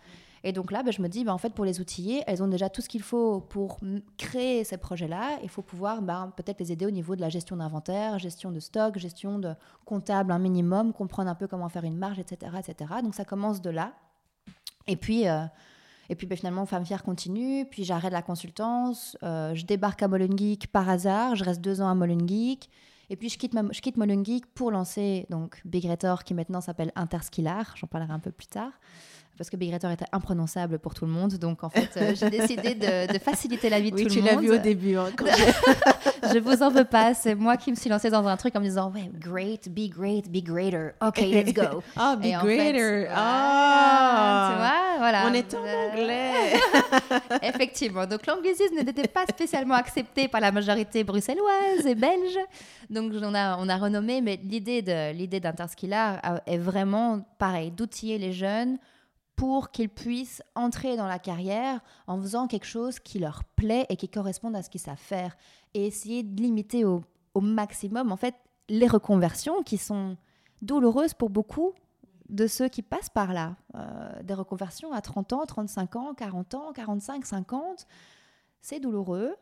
[0.48, 2.48] Et donc là, ben, je me dis, ben, en fait, pour les outiller, elles ont
[2.48, 3.80] déjà tout ce qu'il faut pour
[4.16, 5.40] créer ces projets-là.
[5.42, 8.60] Il faut pouvoir ben, peut-être les aider au niveau de la gestion d'inventaire, gestion de
[8.60, 9.56] stock, gestion de
[9.86, 12.52] comptable, un minimum, comprendre un peu comment faire une marge, etc.
[12.60, 12.94] etc.
[13.04, 13.92] Donc ça commence de là.
[14.88, 15.28] Et puis...
[15.28, 15.44] Euh,
[16.08, 20.08] et puis ben, finalement, Femme Fière continue, puis j'arrête la consultance, euh, je débarque à
[20.08, 22.70] Molengeek par hasard, je reste deux ans à Molengeek,
[23.10, 26.92] et puis je quitte, je quitte Molengeek pour lancer donc Big Retor qui maintenant s'appelle
[26.96, 28.74] Interskillar, j'en parlerai un peu plus tard
[29.38, 31.34] parce que Big était imprononçable pour tout le monde.
[31.36, 34.24] Donc, en fait, euh, j'ai décidé de, faciliter la vie de tout le monde.
[34.24, 34.98] Oui, tu l'as vu au début.
[34.98, 35.10] Hein,
[36.34, 37.14] je vous en veux pas.
[37.14, 39.90] C'est moi qui me suis lancée dans un truc en me disant, ouais, great, be
[39.90, 40.94] great, be greater.
[41.02, 41.84] OK, let's go.
[41.98, 43.08] Ah, be greater.
[43.14, 44.52] ah.
[44.52, 45.28] Tu vois, voilà.
[45.30, 46.60] On est en anglais.
[47.42, 48.06] Effectivement.
[48.06, 52.38] Donc l'anglicisme n'était pas spécialement accepté par la majorité bruxelloise et belge.
[52.90, 58.32] Donc on a, on a renommé, mais l'idée d'Interskillar euh, est vraiment pareil, d'outiller les
[58.32, 58.78] jeunes
[59.36, 63.98] pour qu'ils puissent entrer dans la carrière en faisant quelque chose qui leur plaît et
[63.98, 65.36] qui corresponde à ce qu'ils savent faire.
[65.74, 67.04] Et essayer de limiter au,
[67.42, 68.36] maximum, en fait,
[68.70, 70.16] les reconversions qui sont
[70.62, 71.74] douloureuses pour beaucoup
[72.30, 73.58] de ceux qui passent par là.
[73.76, 77.88] Euh, des reconversions à 30 ans, 35 ans, 40 ans, 45, 50,
[78.62, 79.36] c'est douloureux.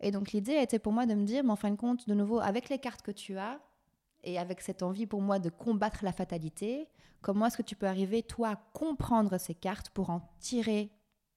[0.00, 2.14] Et donc l'idée était pour moi de me dire, mais en fin de compte, de
[2.14, 3.58] nouveau, avec les cartes que tu as,
[4.24, 6.88] et avec cette envie pour moi de combattre la fatalité,
[7.22, 10.90] comment est-ce que tu peux arriver, toi, à comprendre ces cartes pour en tirer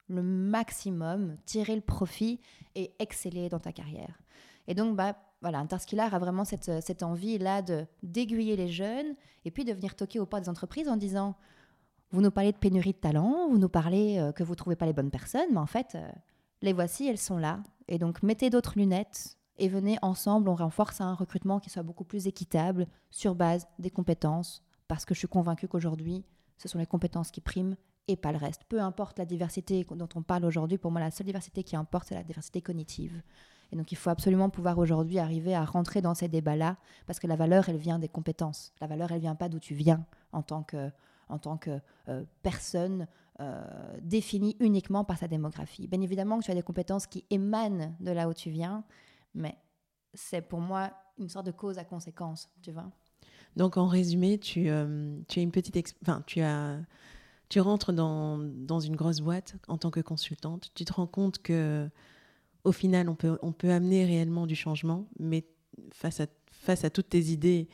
[0.08, 2.40] le maximum, tirer le profit
[2.74, 4.20] et exceller dans ta carrière?
[4.66, 9.50] Et donc, bah, voilà, Interskillar a vraiment cette, cette envie-là de d'aiguiller les jeunes et
[9.50, 11.36] puis de venir toquer aux portes des entreprises en disant
[12.10, 14.76] vous nous parlez de pénurie de talent, vous nous parlez euh, que vous ne trouvez
[14.76, 16.08] pas les bonnes personnes, mais en fait, euh,
[16.62, 17.62] les voici, elles sont là.
[17.86, 22.04] Et donc, mettez d'autres lunettes et venez ensemble, on renforce un recrutement qui soit beaucoup
[22.04, 26.24] plus équitable sur base des compétences, parce que je suis convaincue qu'aujourd'hui,
[26.56, 28.64] ce sont les compétences qui priment et pas le reste.
[28.68, 32.08] Peu importe la diversité dont on parle aujourd'hui, pour moi, la seule diversité qui importe,
[32.08, 33.22] c'est la diversité cognitive.
[33.70, 37.26] Et donc, il faut absolument pouvoir aujourd'hui arriver à rentrer dans ces débats-là, parce que
[37.26, 38.72] la valeur, elle vient des compétences.
[38.80, 40.90] La valeur, elle vient pas d'où tu viens en tant que,
[41.28, 43.06] en tant que euh, personne
[43.40, 43.62] euh,
[44.02, 45.86] définie uniquement par sa démographie.
[45.86, 48.84] Bien évidemment que tu as des compétences qui émanent de là où tu viens,
[49.38, 49.56] mais
[50.14, 52.90] c'est pour moi une sorte de cause à conséquence, tu vois.
[53.56, 56.78] Donc en résumé, tu, euh, tu une petite, enfin tu as,
[57.48, 60.70] tu rentres dans, dans une grosse boîte en tant que consultante.
[60.74, 61.88] Tu te rends compte que
[62.64, 65.46] au final, on peut, on peut amener réellement du changement, mais
[65.92, 67.68] face à, face à toutes tes idées,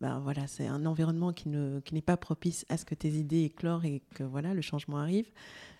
[0.00, 3.10] ben voilà, c'est un environnement qui ne, qui n'est pas propice à ce que tes
[3.10, 5.30] idées éclorent et que voilà, le changement arrive.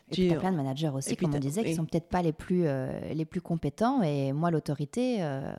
[0.08, 1.74] Et puis, Tu- tu as plein de managers aussi, et puis comme on disait, qui
[1.74, 4.02] sont peut-être pas les plus, euh, les plus compétents.
[4.02, 5.52] Et moi, l'autorité, euh,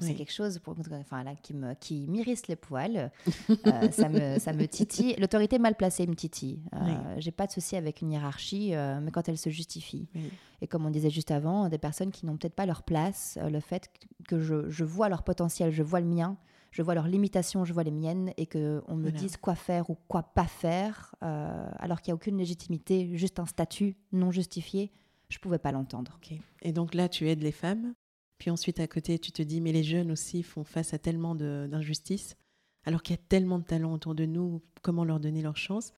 [0.00, 0.14] c'est Oui.
[0.14, 3.10] quelque chose pour, enfin, là, qui me- qui m'irrisse les poils.
[3.50, 3.52] Euh,
[3.92, 5.14] ça, me, ça me titille.
[5.18, 6.60] L'autorité mal placée me titille.
[6.72, 6.92] Oui.
[7.18, 10.08] J'ai pas de souci avec une hiérarchie, mais quand elle se justifie.
[10.14, 10.30] Oui.
[10.62, 13.60] Et comme on disait juste avant, des personnes qui n'ont peut-être pas leur place, le
[13.60, 13.90] fait
[14.26, 16.36] que je, je vois leur potentiel, je vois le mien,
[16.72, 18.58] je vois leurs limitations, je vois les miennes, et qu'on
[18.96, 19.10] me Voilà.
[19.12, 23.38] dise quoi faire ou quoi pas faire, euh, alors qu'il n'y a aucune légitimité, juste
[23.38, 24.90] un statut non justifié,
[25.28, 26.18] je pouvais pas l'entendre.
[26.62, 27.94] Et donc là, tu aides les femmes.
[28.38, 31.36] Puis ensuite, à côté, tu te dis, mais les jeunes aussi font face à tellement
[31.36, 32.36] d'injustices,
[32.84, 35.92] alors qu'il y a tellement de talents autour de nous, comment leur donner leur chance?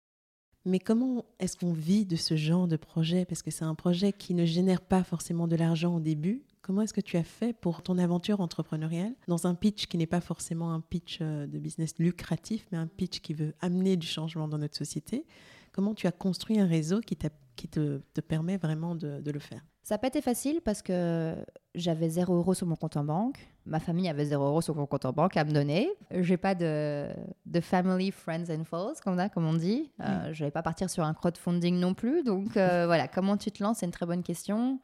[0.66, 3.24] Mais comment est-ce qu'on vit de ce genre de projet?
[3.24, 6.42] Parce que c'est un projet qui ne génère pas forcément de l'argent au début.
[6.66, 10.07] Comment est-ce que tu as fait pour ton aventure entrepreneuriale dans un pitch qui n'est
[10.07, 14.07] pas forcément un pitch euh, de business lucratif, mais un pitch qui veut amener du
[14.07, 15.27] changement dans notre société?
[15.72, 17.29] Comment tu as construit un réseau qui, te,
[17.66, 19.61] te permet vraiment de- de le faire?
[19.83, 21.35] Ça n'a pas été facile parce que
[21.74, 23.46] j'avais 0 euros sur mon compte en banque.
[23.66, 25.90] Ma famille avait 0 euros sur mon compte en banque à me donner.
[26.12, 27.09] J'ai pas de,
[27.44, 29.90] de family, friends and foes, comme, on comme on dit.
[30.00, 32.22] Euh, Je vais pas partir sur un crowdfunding non plus.
[32.22, 34.81] Donc euh, voilà, comment tu te lances, c'est une très bonne question.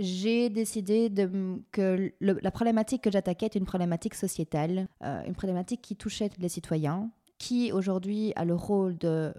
[0.00, 1.12] J'ai décidé
[1.72, 6.48] que la problématique que j'attaquais est une problématique sociétale, euh, une problématique qui touchait les
[6.48, 9.34] citoyens, qui aujourd'hui a le rôle de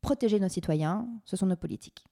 [0.00, 2.04] protéger nos citoyens, ce sont nos politiques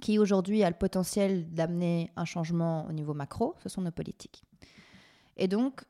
[0.00, 4.42] qui aujourd'hui a le potentiel d'amener un changement au niveau macro, ce sont nos politiques.
[5.36, 5.84] Et donc,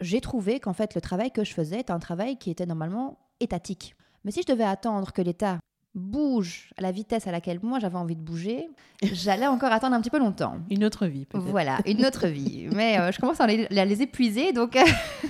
[0.00, 3.18] j'ai trouvé qu'en fait, le travail que je faisais était un travail qui était normalement
[3.40, 3.94] étatique.
[4.24, 5.58] Mais si je devais attendre que l'État
[5.94, 8.68] bouge à la vitesse à laquelle moi j'avais envie de bouger,
[9.02, 10.58] j'allais encore attendre un petit peu longtemps.
[10.70, 11.44] Une autre vie, peut-être.
[11.44, 12.68] Voilà, une autre vie.
[12.72, 14.84] Mais euh, je commence à les, à les épuiser, donc euh,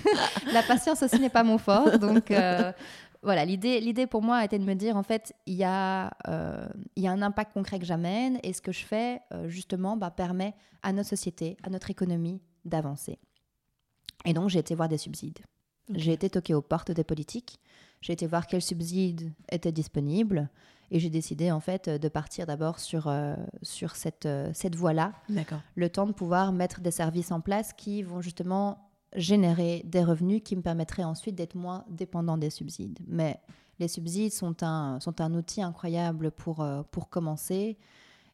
[0.52, 1.98] la patience aussi n'est pas mon fort.
[1.98, 2.72] Donc euh,
[3.22, 6.66] voilà, l'idée, l'idée pour moi était de me dire, en fait, il y, a, euh,
[6.96, 10.10] il y a un impact concret que j'amène et ce que je fais, justement, bah,
[10.10, 13.18] permet à notre société, à notre économie d'avancer.
[14.26, 15.38] Et donc, j'ai été voir des subsides.
[15.94, 17.58] J'ai été toquer aux portes des politiques.
[18.00, 20.48] J'ai été voir quels subsides étaient disponibles.
[20.90, 25.12] Et j'ai décidé, en fait, de partir d'abord sur, euh, sur cette, euh, cette voie-là
[25.76, 30.42] le temps de pouvoir mettre des services en place qui vont justement générer des revenus
[30.44, 32.98] qui me permettraient ensuite d'être moins dépendant des subsides.
[33.06, 33.40] Mais
[33.78, 37.78] les subsides sont un, sont un outil incroyable pour, euh, pour commencer.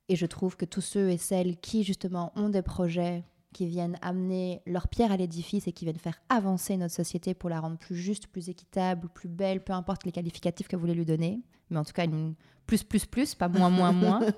[0.08, 3.24] Et je trouve que tous ceux et celles qui justement ont des projets
[3.56, 7.48] qui viennent amener leur pierre à l'édifice et qui viennent faire avancer notre société pour
[7.48, 10.94] la rendre plus juste, plus équitable, plus belle, peu importe les qualificatifs que vous voulez
[10.94, 11.40] lui donner,
[11.70, 12.34] mais en tout cas une
[12.66, 14.20] plus, plus, plus, pas moins, moins, moins.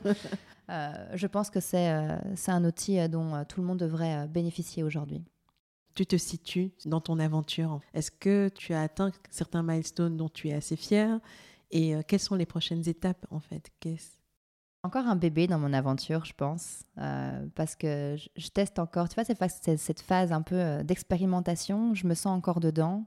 [0.71, 4.83] Euh, je pense que c'est euh, un outil euh, dont tout le monde devrait bénéficier
[4.83, 5.25] aujourd'hui.
[5.95, 10.51] Tu te situes dans ton aventure Est-ce que tu as atteint certains milestones dont tu
[10.51, 11.21] es assez fier
[11.71, 13.73] Et quelles sont les prochaines étapes en fait?
[13.81, 14.18] Qu'est-ce
[14.83, 19.09] encore un bébé dans mon aventure, je pense, euh, parce que je, teste encore.
[19.09, 23.05] Tu vois, c'est cette phase un peu euh, d'expérimentation, je me sens encore dedans.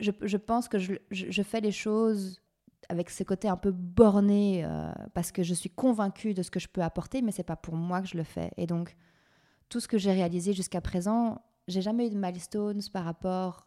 [0.00, 2.42] Je, pense que je, fais les choses
[2.88, 6.58] avec ce côté un peu borné, euh, parce que je suis convaincue de ce que
[6.58, 8.50] je peux apporter, mais c'est pas pour moi que je le fais.
[8.56, 8.96] Et donc,
[9.68, 13.66] tout ce que j'ai réalisé jusqu'à présent, j'ai jamais eu de milestones par rapport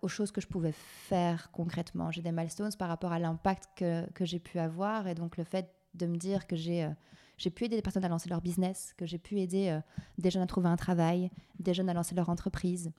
[0.00, 2.10] aux choses que je pouvais faire concrètement.
[2.10, 5.44] J'ai des milestones par rapport à l'impact que, que j'ai pu avoir, et donc le
[5.44, 6.90] fait de me dire que j'ai euh,
[7.36, 9.80] j'ai pu aider des personnes à lancer leur business, que j'ai pu aider euh,
[10.18, 12.92] des jeunes à trouver un travail, des jeunes à lancer leur entreprise,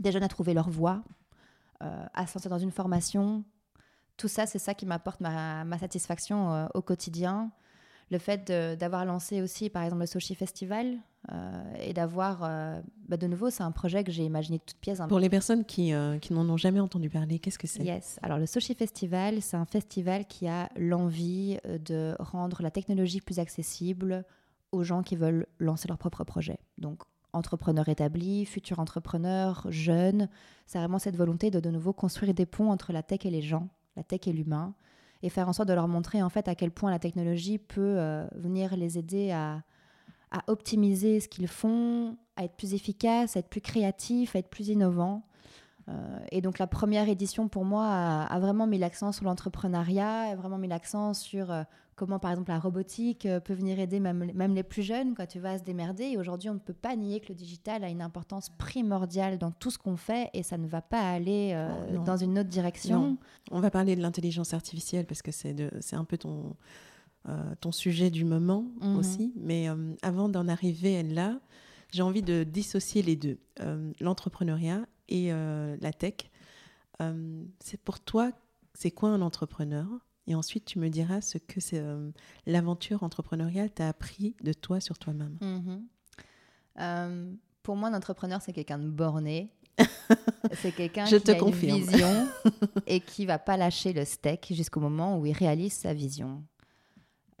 [0.00, 1.04] des jeunes à trouver leur voie,
[1.82, 3.44] euh, à se dans une formation.
[4.16, 7.52] Tout ça, c'est ça qui m'apporte ma, ma, satisfaction au quotidien
[8.10, 10.98] le fait d'avoir lancé aussi, par exemple, le Sochi Festival
[11.30, 14.78] euh, et d'avoir, euh, bah, de nouveau, c'est un projet que j'ai imaginé de toutes
[14.78, 15.00] pièces.
[15.08, 17.84] Pour les personnes qui, euh, qui n'en ont jamais entendu parler, qu'est-ce que c'est?
[17.84, 18.18] Yes.
[18.22, 23.38] Alors, le Sochi Festival, c'est un festival qui a l'envie de rendre la technologie plus
[23.38, 24.24] accessible
[24.72, 26.58] aux gens qui veulent lancer leur propre projet.
[26.78, 30.28] Donc, entrepreneurs établis, futurs entrepreneurs, jeunes.
[30.66, 33.42] C'est vraiment cette volonté de de nouveau construire des ponts entre la tech et les
[33.42, 34.74] gens, la tech et l'humain
[35.22, 37.94] et faire en sorte de leur montrer en fait à quel point la technologie peut
[37.98, 39.62] euh, venir les aider à,
[40.30, 44.48] à optimiser ce qu'ils font, à être plus efficaces, à être plus créatifs, à être
[44.48, 45.22] plus innovants.
[45.88, 50.36] Euh, et donc la première édition pour moi a, vraiment mis l'accent sur l'entrepreneuriat, a
[50.36, 51.62] vraiment mis l'accent sur euh,
[51.96, 55.26] comment par exemple la robotique euh, peut venir aider même, même les plus jeunes quand
[55.26, 56.04] tu vas se démerder.
[56.04, 59.50] Et aujourd'hui on ne peut pas nier que le digital a une importance primordiale dans
[59.50, 63.18] tout ce qu'on fait et ça ne va pas aller oh, dans une autre direction.
[63.50, 66.56] On va parler de l'intelligence artificielle parce que c'est un peu ton,
[67.60, 68.96] ton sujet du moment mhm.
[68.96, 69.32] aussi.
[69.36, 69.68] Mais
[70.02, 71.40] avant d'en arriver là,
[71.92, 73.38] j'ai envie de dissocier les deux,
[74.00, 76.14] l'entrepreneuriat et euh, la tech.
[77.00, 78.32] Euh, c'est pour toi,
[78.74, 79.86] c'est quoi un entrepreneur?
[80.26, 82.10] Et ensuite, tu me diras ce que c'est euh,
[82.46, 85.38] l'aventure entrepreneuriale t'a appris de toi sur toi-même.
[85.40, 87.38] Mhm.
[87.62, 89.50] pour moi, un entrepreneur, c'est quelqu'un de borné.
[90.52, 92.28] c'est quelqu'un qui a une vision
[92.86, 96.44] et qui va pas lâcher le steak jusqu'au moment où il réalise sa vision.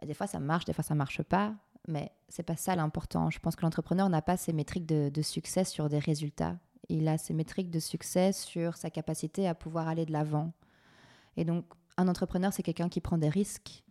[0.04, 1.54] Des fois, ça marche, des fois, ça marche pas
[1.88, 3.28] mais c'est pas ça l'important.
[3.28, 6.56] Je pense que l'entrepreneur n'a pas ses métriques de, de, succès sur des résultats
[6.88, 10.52] il a ses métriques de succès sur sa capacité à pouvoir aller de l'avant.
[11.36, 11.64] Et donc,
[11.96, 13.84] un entrepreneur, c'est quelqu'un qui prend des risques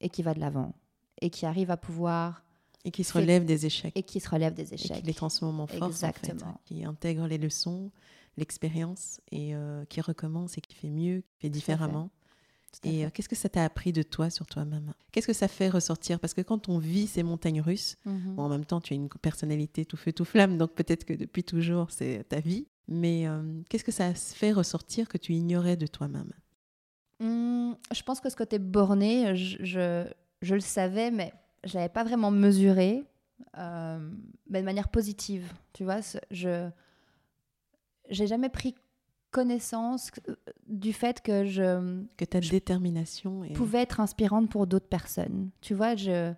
[0.00, 0.74] et qui va de l'avant
[1.20, 2.44] et qui arrive à pouvoir
[2.84, 3.92] et qui se relève des échecs.
[3.96, 4.98] Et qui se relève des échecs.
[4.98, 6.46] Et qui les transforme en force, Exactement.
[6.46, 7.90] En fait, qui intègre les leçons,
[8.36, 12.10] l'expérience et euh, qui recommence et qui fait mieux, qui fait différemment.
[12.82, 15.68] Et euh, qu'est-ce que ça t'a appris de toi sur toi-même Qu'est-ce que ça fait
[15.68, 16.18] ressortir?
[16.18, 18.38] Parce que quand on vit ces montagnes russes, mhm.
[18.38, 21.44] en même temps, tu as une personnalité tout feu, tout flamme, donc peut-être que depuis
[21.44, 22.66] toujours, c'est ta vie.
[22.88, 26.32] Mais euh, qu'est-ce que ça fait ressortir que tu ignorais de toi-même
[27.24, 30.06] mmh, Je pense que ce côté borné, je,
[30.42, 31.32] je, le savais, mais
[31.64, 33.04] je l'avais pas vraiment mesuré,
[33.58, 34.10] euh,
[34.48, 35.52] mais de manière positive.
[35.72, 36.68] Tu vois, je
[38.10, 38.74] j'ai jamais pris
[39.30, 40.36] connaissance euh,
[40.68, 45.50] du fait que je que ta détermination pouvait être inspirante pour d'autres personnes.
[45.60, 46.32] Tu vois, je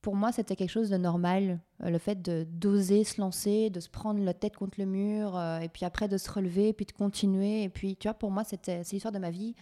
[0.00, 3.80] pour moi, c'était quelque chose de normal, euh, le fait de d'oser se lancer, de
[3.80, 6.92] se prendre la tête contre le mur, et puis après de se relever, puis de
[6.92, 7.64] continuer.
[7.64, 9.54] Et puis, tu vois, pour moi, c'était c'est l'histoire de ma vie.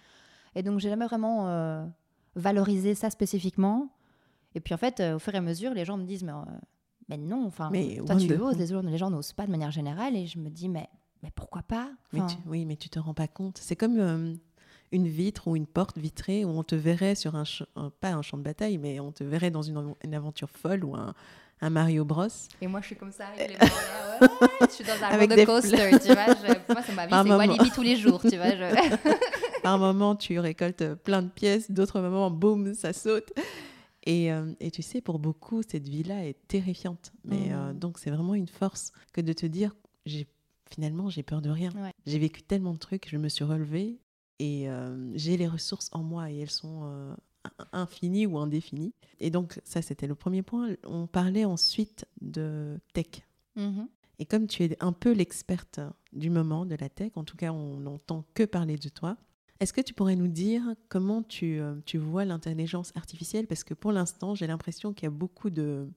[0.56, 1.86] Et donc, j'ai jamais vraiment
[2.34, 3.88] valorisé ça spécifiquement.
[4.56, 6.32] Et puis, en fait, au fur et à mesure, les gens me disent, mais,
[7.08, 7.70] mais non, enfin,
[8.04, 10.16] toi, tu oses, les, les gens n'osent pas de manière générale.
[10.16, 10.88] Et je me dis, mais
[11.22, 11.90] mais pourquoi pas?
[12.46, 13.58] Oui, mais tu te rends pas compte.
[13.60, 14.34] C'est comme euh,
[14.92, 17.44] une vitre ou une porte vitrée où on te verrait sur un,
[18.00, 21.14] pas un champ de bataille, mais on te verrait dans une, aventure folle ou un,
[21.60, 22.28] un, Mario Bros.
[22.60, 25.90] Et moi, je suis comme ça, avec les je suis dans un avec roller coaster,
[25.98, 26.34] tu vois.
[26.34, 28.46] pour moi, c'est ma vie, c'est Walibi tous les jours, tu vois.
[29.66, 33.32] Par un moment, tu récoltes plein de pièces, d'autres moments, boum, ça saute.
[34.04, 37.12] Et, euh, et, tu sais, pour beaucoup, cette vie-là est terrifiante.
[37.24, 37.78] Mais euh, mmh.
[37.80, 39.74] donc, c'est vraiment une force que de te dire,
[40.04, 40.28] j'ai
[40.70, 41.70] finalement, j'ai peur de rien.
[42.06, 43.98] J'ai vécu tellement de trucs, je me suis relevée
[44.38, 47.16] et euh, j'ai les ressources en moi et elles sont
[47.72, 48.94] infinies ou indéfinies.
[49.18, 50.76] Et donc, ça, c'était le premier point.
[50.84, 53.26] On parlait ensuite de tech.
[53.56, 53.88] Mm-hmm.
[54.20, 55.80] Et comme tu es un peu l'experte
[56.12, 59.16] du moment de la tech, en tout cas, on n'entend que parler de toi.
[59.60, 63.46] Est-ce que tu pourrais nous dire comment tu, euh, tu vois l'intelligence artificielle?
[63.46, 65.88] Parce que pour l'instant, j'ai l'impression qu'il y a beaucoup de,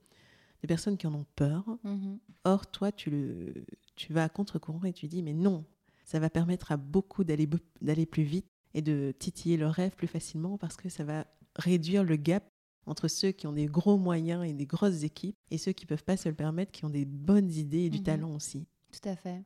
[0.62, 1.66] de personnes qui en ont peur.
[1.84, 2.18] Mm-hmm.
[2.46, 3.54] Or, toi, tu, le,
[3.96, 5.66] tu vas à contre-courant et tu dis, mais non,
[6.06, 10.58] ça va permettre à beaucoup d'aller plus vite et de titiller leurs rêves plus facilement
[10.58, 12.44] parce que ça va réduire le gap
[12.86, 15.90] entre ceux qui ont des gros moyens et des grosses équipes et ceux qui ne
[15.90, 18.04] peuvent pas se le permettre, qui ont des bonnes idées et du mm-hmm.
[18.04, 18.66] talent aussi.
[18.92, 19.44] Tout à fait.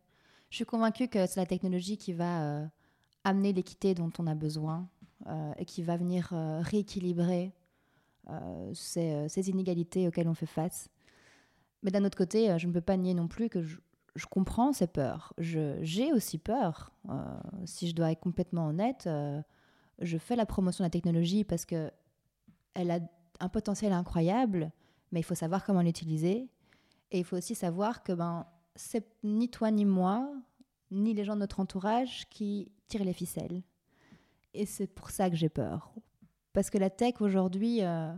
[0.49, 2.65] Je suis convaincue que c'est la technologie qui va euh,
[3.23, 4.87] amener l'équité dont on a besoin.
[5.57, 7.53] et qui va venir rééquilibrer
[8.73, 10.89] ces, ces, inégalités auxquelles on fait face.
[11.83, 13.77] Mais d'un autre côté, je ne peux pas nier non plus que je,
[14.29, 15.33] comprends ces peurs.
[15.37, 16.91] J'ai aussi peur.
[17.09, 19.41] Euh, si je dois être complètement honnête, euh,
[19.99, 21.91] je fais la promotion de la technologie parce que
[22.73, 22.99] elle a
[23.39, 24.71] un potentiel incroyable,
[25.11, 26.47] mais il faut savoir comment l'utiliser.
[27.11, 30.33] Et il faut aussi savoir que ben, c'est ni toi ni moi,
[30.93, 33.63] ni les gens de notre entourage qui tirent les ficelles.
[34.53, 35.91] Et c'est pour ça que j'ai peur.
[36.53, 38.13] Parce que la tech aujourd'hui euh,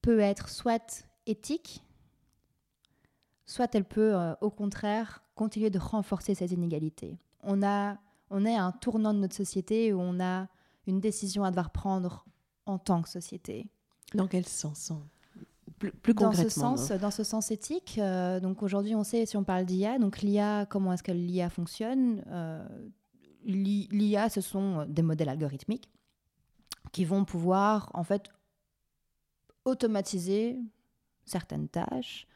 [0.00, 1.84] peut être soit éthique,
[3.44, 7.18] soit elle peut euh, au contraire continuer de renforcer ces inégalités.
[7.42, 7.98] On, a,
[8.30, 10.48] on est à un tournant de notre société où on a
[10.86, 12.24] une décision à devoir prendre
[12.64, 13.68] en tant que société.
[14.14, 14.92] Dans quel sens
[15.78, 19.36] plus, plus dans ce sens, dans ce sens éthique, euh, donc aujourd'hui on sait si
[19.36, 22.66] on parle d'IA, donc l'IA, comment est-ce que l'IA fonctionne euh,
[23.44, 25.88] L'IA, ce sont des modèles algorithmiques
[26.90, 28.28] qui vont pouvoir en fait
[29.64, 30.58] automatiser
[31.24, 32.26] certaines tâches,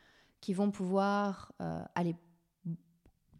[0.41, 2.14] qui vont pouvoir euh, aller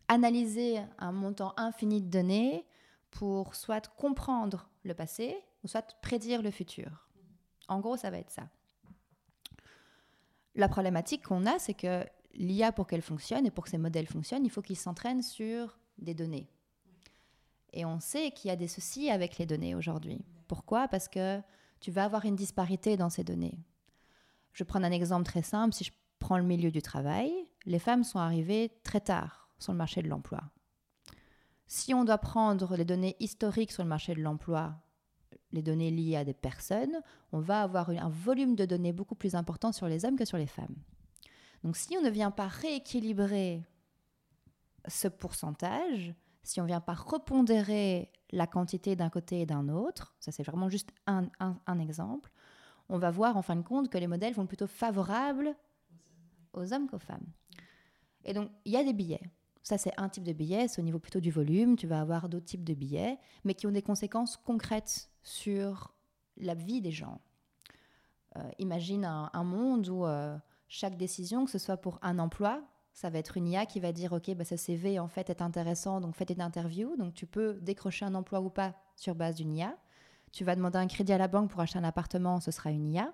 [0.09, 2.67] analyser un montant infini de données
[3.13, 7.09] pour soit comprendre le passé ou soit prédire le futur.
[7.69, 8.49] En gros, ça va être ça.
[10.55, 14.07] La problématique qu'on a, c'est que l'IA, pour qu'elle fonctionne et pour que ces modèles
[14.07, 16.49] fonctionnent, il faut qu'ils s'entraînent sur des données.
[17.73, 20.25] Et on sait qu'il y a des soucis avec les données aujourd'hui.
[20.49, 20.89] Pourquoi?
[20.89, 21.41] Parce que
[21.81, 23.59] tu vas avoir une disparité dans ces données.
[24.53, 25.75] Je prendre un exemple très simple.
[25.75, 27.33] Si je prend le milieu du travail,
[27.67, 30.43] les femmes sont arrivées très tard sur le marché de l'emploi.
[31.67, 34.75] Si on doit prendre les données historiques sur le marché de l'emploi,
[35.53, 37.01] les données liées à des personnes,
[37.33, 40.39] on va avoir un volume de données beaucoup plus important sur les hommes que sur
[40.39, 40.77] les femmes.
[41.65, 43.63] Donc si on ne vient pas rééquilibrer
[44.89, 50.15] ce pourcentage, si on ne vient pas repondérer la quantité d'un côté et d'un autre,
[50.21, 52.31] ça c'est vraiment juste un, un, exemple,
[52.89, 55.55] on va voir en fin de compte que les modèles vont plutôt favorables
[56.53, 57.27] aux hommes qu'aux femmes.
[58.25, 59.31] Et donc, il y a des billets.
[59.63, 61.77] Ça, c'est un type de billet, c'est au niveau plutôt du volume.
[61.77, 65.95] Tu vas avoir d'autres types de billets, mais qui ont des conséquences concrètes sur
[66.37, 67.21] la vie des gens.
[68.37, 70.37] Euh, imagine un, monde où euh,
[70.69, 72.63] chaque décision, que ce soit pour un emploi,
[72.93, 75.43] ça va être une IA qui va dire Ok, bah, ce CV en fait est
[75.43, 76.97] intéressant, donc faites une interview.
[76.97, 79.77] Donc tu peux décrocher un emploi ou pas sur base d'une IA.
[80.33, 82.89] Tu vas demander un crédit à la banque pour acheter un appartement, ce sera une
[82.91, 83.13] IA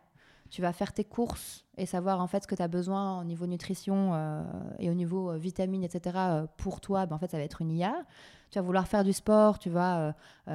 [0.50, 3.24] tu vas faire tes courses et savoir en fait ce que tu as besoin au
[3.24, 4.42] niveau nutrition euh,
[4.78, 6.18] et au niveau vitamines, etc.
[6.56, 8.04] Pour toi, ben, en fait, ça va être une IA.
[8.50, 10.14] Tu vas vouloir faire du sport, tu vas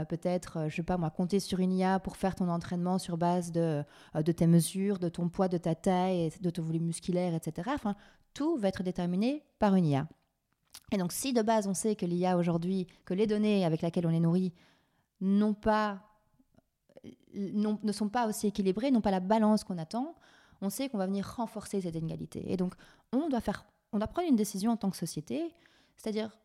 [0.09, 3.51] peut-être, je sais pas moi, compter sur une IA pour faire ton entraînement sur base
[3.51, 3.83] de,
[4.15, 7.69] de tes mesures, de ton poids, de ta taille, de ton volume musculaire, etc.
[7.73, 7.95] Enfin,
[8.33, 10.07] tout va être déterminé par une IA.
[10.91, 14.07] Et donc, si de base on sait que l'IA aujourd'hui, que les données avec lesquelles
[14.07, 14.53] on est nourri
[15.19, 16.01] n'ont pas
[17.33, 20.15] ne sont pas aussi équilibrés, n'ont pas la balance qu'on attend,
[20.61, 22.51] on sait qu'on va venir renforcer cette inégalité.
[22.51, 22.73] Et donc,
[23.11, 25.53] on doit, faire, on doit prendre une décision en tant que société,
[25.97, 26.37] c'est-à-dire,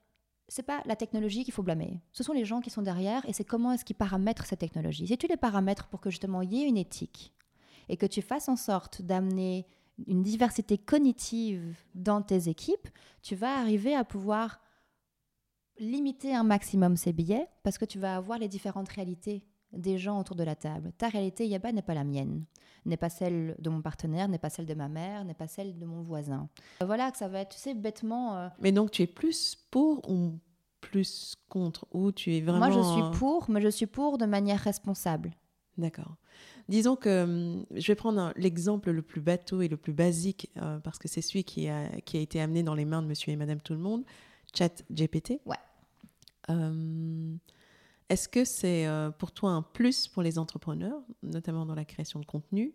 [0.49, 3.33] c'est pas la technologie qu'il faut blâmer, ce sont les gens qui sont derrière et
[3.33, 5.07] c'est comment est-ce qu'ils paramètrent cette technologie.
[5.07, 7.33] Si tu les paramètres pour que justement il y ait une éthique
[7.89, 9.67] et que tu fasses en sorte d'amener
[10.07, 12.89] une diversité cognitive dans tes équipes,
[13.23, 14.61] tu vas arriver à pouvoir
[15.79, 19.45] limiter un maximum ces billets parce que tu vas avoir les différentes réalités
[19.77, 20.93] des gens autour de la table.
[20.99, 22.45] Ta réalité, Yaba, n'est pas la mienne,
[22.85, 25.79] n'est pas celle de mon partenaire, n'est pas celle de ma mère, n'est pas celle
[25.79, 26.49] de mon voisin.
[26.85, 28.37] Voilà que ça va être, tu sais, bêtement.
[28.37, 30.39] Euh, mais donc tu es plus pour ou
[30.81, 31.87] plus contre?
[31.93, 32.69] Ou tu es vraiment.
[32.69, 35.33] Moi, je suis pour, mais je suis pour de manière responsable.
[35.79, 36.17] D'accord.
[36.69, 40.79] Disons que hum, je vais prendre l'exemple le plus bateau et le plus basique, euh,
[40.81, 43.33] parce que c'est celui qui a, qui a été amené dans les mains de monsieur
[43.33, 44.05] et madame tout le monde,
[44.57, 45.41] chat GPT.
[45.45, 45.57] Ouais.
[46.49, 47.39] Hum,
[48.09, 52.21] est-ce que c'est euh, pour toi un plus pour les entrepreneurs, notamment dans la création
[52.21, 52.75] de contenu,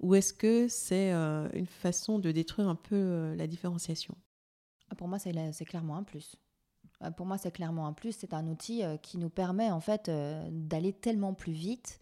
[0.00, 4.14] ou est-ce que c'est euh, une façon de détruire un peu euh, la différenciation?
[4.90, 6.36] Ah, Pour moi, c'est clairement un plus.
[7.16, 8.12] Pour moi, c'est clairement un plus.
[8.16, 11.98] C'est un outil qui nous permet en fait d'aller tellement plus vite,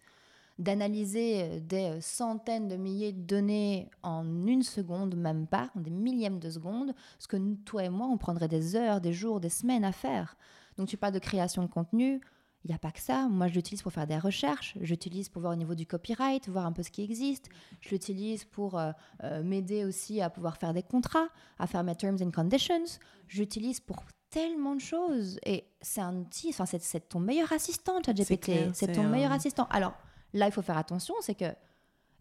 [0.59, 6.37] d'analyser des centaines de milliers de données en une seconde, même pas, en des millièmes
[6.37, 9.85] de secondes, ce que toi et moi, on prendrait des heures, des jours, des semaines
[9.85, 10.37] à faire.
[10.77, 12.21] Donc tu parles de création de contenu,
[12.63, 13.27] il n'y a pas que ça.
[13.27, 14.75] Moi, je l'utilise pour faire des recherches.
[14.81, 17.49] J'utilise pour voir au niveau du copyright, voir un peu ce qui existe.
[17.79, 18.91] Je l'utilise pour euh,
[19.23, 22.99] euh, m'aider aussi à pouvoir faire des contrats, à faire mes terms and conditions.
[23.27, 25.39] J'utilise pour tellement de choses.
[25.45, 28.73] Et c'est un outil, enfin, c'est ton meilleur assistant, ChatGPT.
[28.73, 29.67] C'est ton meilleur assistant.
[29.71, 29.93] Alors,
[30.33, 31.53] là, il faut faire attention, c'est que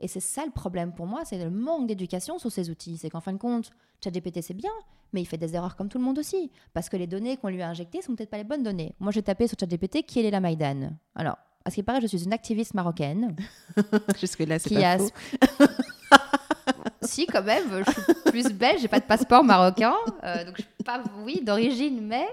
[0.00, 2.96] et c'est ça le problème pour moi, c'est le manque d'éducation sur ces outils.
[2.98, 3.70] C'est qu'en fin de compte,
[4.02, 4.70] ChatGPT c'est bien,
[5.12, 6.50] mais il fait des erreurs comme tout le monde aussi.
[6.72, 8.94] Parce que les données qu'on lui a injectées sont peut-être pas les bonnes données.
[9.00, 10.90] Moi j'ai tapé sur ChatGPT qui est la Maïdan.
[11.14, 13.36] Alors, à ce qui paraît, je suis une activiste marocaine.
[14.18, 15.10] Jusque-là, c'est qui pas a- faux.
[17.02, 19.94] si, quand même, je suis plus belge, j'ai pas de passeport marocain.
[20.24, 22.26] euh, donc, je suis pas, oui, d'origine, mais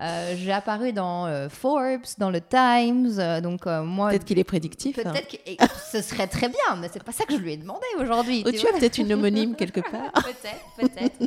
[0.00, 3.40] euh, j'ai apparu dans euh, Forbes, dans le Times.
[3.40, 4.10] donc, moi.
[4.10, 4.98] Peut-être qu'il est prédictif.
[4.98, 5.12] hein.
[5.12, 5.56] Peut-être que et
[5.90, 8.42] ce serait très bien, mais c'est pas ça que je lui ai demandé aujourd'hui.
[8.46, 10.12] Oh, tu as peut-être une homonyme quelque part.
[10.24, 11.18] peut-être, peut-être.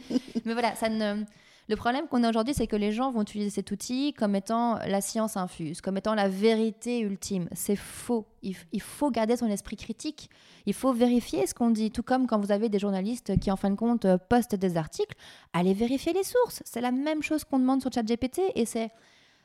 [0.46, 1.24] Mais voilà, ça ne.
[1.68, 4.76] Le problème qu'on a aujourd'hui, c'est que les gens vont utiliser cet outil comme étant
[4.86, 7.48] la science infuse, comme étant la vérité ultime.
[7.54, 8.28] C'est faux.
[8.44, 10.30] Il, faut garder son esprit critique.
[10.68, 11.90] Il faut vérifier ce qu'on dit.
[11.90, 14.78] Tout comme quand vous avez des journalistes qui, en fin de compte, euh, postent des
[14.78, 15.16] articles,
[15.54, 16.62] allez vérifier les sources.
[16.66, 18.92] C'est la même chose qu'on demande sur ChatGPT et c'est.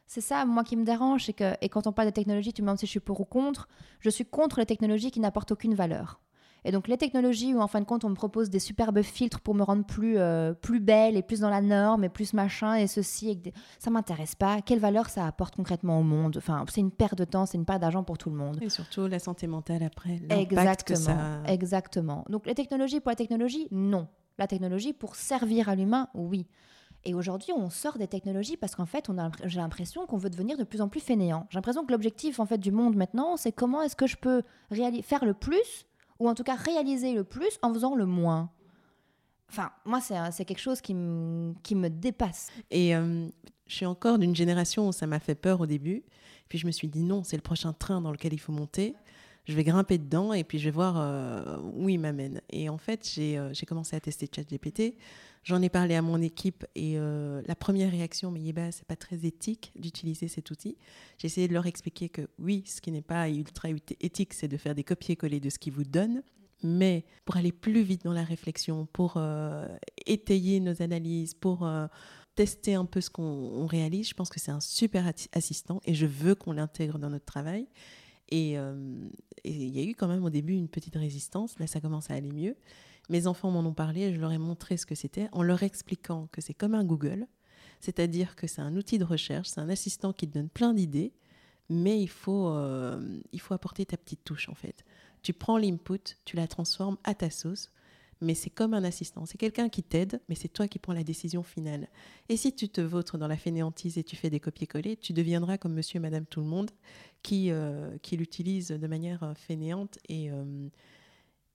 [0.06, 2.62] C'est ça, moi, qui me dérange, c'est que, et quand on parle de technologie, tu
[2.62, 3.68] me demandes si je suis pour ou contre,
[4.00, 6.18] je suis contre les technologies qui n'apportent aucune valeur.
[6.64, 9.40] Et donc les technologies où en fin de compte on me propose des superbes filtres
[9.40, 12.74] pour me rendre plus, euh, plus belle et plus dans la norme et plus machin
[12.74, 14.60] et ceci, et des- ça m'intéresse pas.
[14.62, 16.36] Quelle valeur ça apporte concrètement au monde?
[16.36, 18.58] Enfin, c'est une perte de temps, c'est une perte d'argent pour tout le monde.
[18.60, 20.18] Et surtout la santé mentale après.
[20.28, 20.28] l'impact
[20.84, 20.98] que Exactement,
[21.44, 21.52] ça.
[21.52, 22.24] exactement.
[22.28, 24.08] Donc les technologies pour la technologie, non.
[24.38, 26.46] La technologie pour servir à l'humain, oui.
[27.04, 30.18] Et aujourd'hui, on sort des technologies parce qu'en fait, on a, l'impr- j'ai l'impression qu'on
[30.18, 31.46] veut devenir de plus en plus fainéant.
[31.48, 34.42] J'ai l'impression que l'objectif en fait du monde maintenant, c'est comment est-ce que je peux
[34.70, 35.86] réali- faire le plus,
[36.20, 38.50] ou en tout cas réaliser le plus en faisant le moins.
[39.50, 42.48] Enfin, moi, c'est, c'est quelque chose qui, me- qui me dépasse.
[42.70, 43.26] Et euh,
[43.66, 46.04] je suis encore d'une génération où ça m'a fait peur au début.
[46.48, 48.94] Puis je me suis dit non, c'est le prochain train dans lequel il faut monter.
[49.50, 52.40] Je vais grimper dedans et puis je vais voir euh, où il m'amène.
[52.50, 54.94] Et en fait, j'ai euh, j'ai commencé à tester ChatGPT.
[55.42, 58.94] J'en ai parlé à mon équipe et euh, la première réaction, mais Yeba, c'est pas
[58.94, 60.76] très éthique d'utiliser cet outil.
[61.18, 63.70] J'ai essayé de leur expliquer que oui, ce qui n'est pas ultra
[64.00, 66.22] éthique, c'est de faire des copier-coller de ce qu'ils vous donnent.
[66.62, 69.20] Mais pour aller plus vite dans la réflexion, pour
[70.06, 71.66] étayer nos analyses, pour
[72.36, 75.94] tester un peu ce qu'on on réalise, je pense que c'est un super assistant et
[75.94, 77.66] je veux qu'on l'intègre dans notre travail.
[78.30, 79.08] Et euh,
[79.44, 81.58] et il y a eu quand même au début une petite résistance.
[81.58, 82.56] Là, ça commence à aller mieux.
[83.08, 85.62] Mes enfants m'en ont parlé et je leur ai montré ce que c'était en leur
[85.62, 87.26] expliquant que c'est comme un Google,
[87.80, 91.12] c'est-à-dire que c'est un outil de recherche, c'est un assistant qui te donne plein d'idées,
[91.68, 94.84] mais il faut, euh, il faut apporter ta petite touche en fait.
[95.22, 97.70] Tu prends l'input, tu la transformes à ta sauce,
[98.20, 99.26] mais c'est comme un assistant.
[99.26, 101.88] C'est quelqu'un qui t'aide, mais c'est toi qui prends la décision finale.
[102.28, 105.58] Et si tu te vautres dans la fainéantise et tu fais des copier-coller, tu deviendras
[105.58, 106.70] comme monsieur et madame tout le monde
[107.22, 110.68] qui, euh, qui l'utilise de manière euh, fainéante et, euh,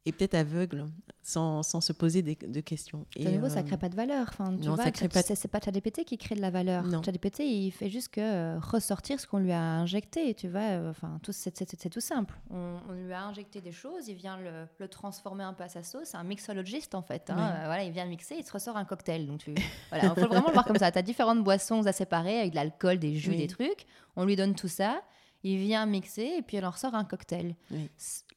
[0.07, 0.86] et peut-être aveugle,
[1.24, 3.07] sans, sans se poser des- de questions.
[3.16, 4.28] De Et, nouveau, ça euh, crée pas de valeur.
[4.30, 6.51] Enfin, tu non, vois, ça crée pas de- c'est, pas ChatGPT qui crée de la
[6.51, 6.84] valeur.
[7.03, 10.36] ChatGPT, il fait juste que ressortir ce qu'on lui a injecté.
[10.36, 12.36] Tu vois, enfin, tout, c'est, tout simple.
[12.51, 15.70] On, on lui a injecté des choses, il vient le, le transformer un peu à
[15.70, 16.09] sa sauce.
[16.09, 17.32] C'est un mixologiste en fait.
[17.32, 17.36] hein.
[17.66, 19.26] Voilà, il vient mixer, il se ressort un cocktail.
[19.26, 19.55] Donc, tu,
[19.89, 20.91] voilà, il faut vraiment le voir comme ça.
[20.91, 23.38] Tu as différentes boissons à séparer avec de l'alcool, des jus, Oui.
[23.38, 23.88] des trucs.
[24.16, 25.01] On lui donne tout ça.
[25.46, 27.56] Il vient mixer et puis il en ressort un cocktail.
[27.70, 27.88] Oui.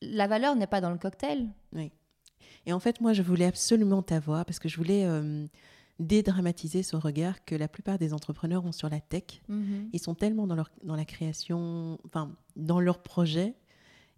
[0.02, 1.48] La valeur n'est pas dans le cocktail.
[2.66, 5.46] Et en fait, moi, je voulais absolument t'avoir parce que je voulais euh,
[5.98, 9.40] dédramatiser ce regard que la plupart des entrepreneurs ont sur la tech.
[9.94, 13.54] Ils sont tellement dans, leur, dans la création, enfin, dans leur projet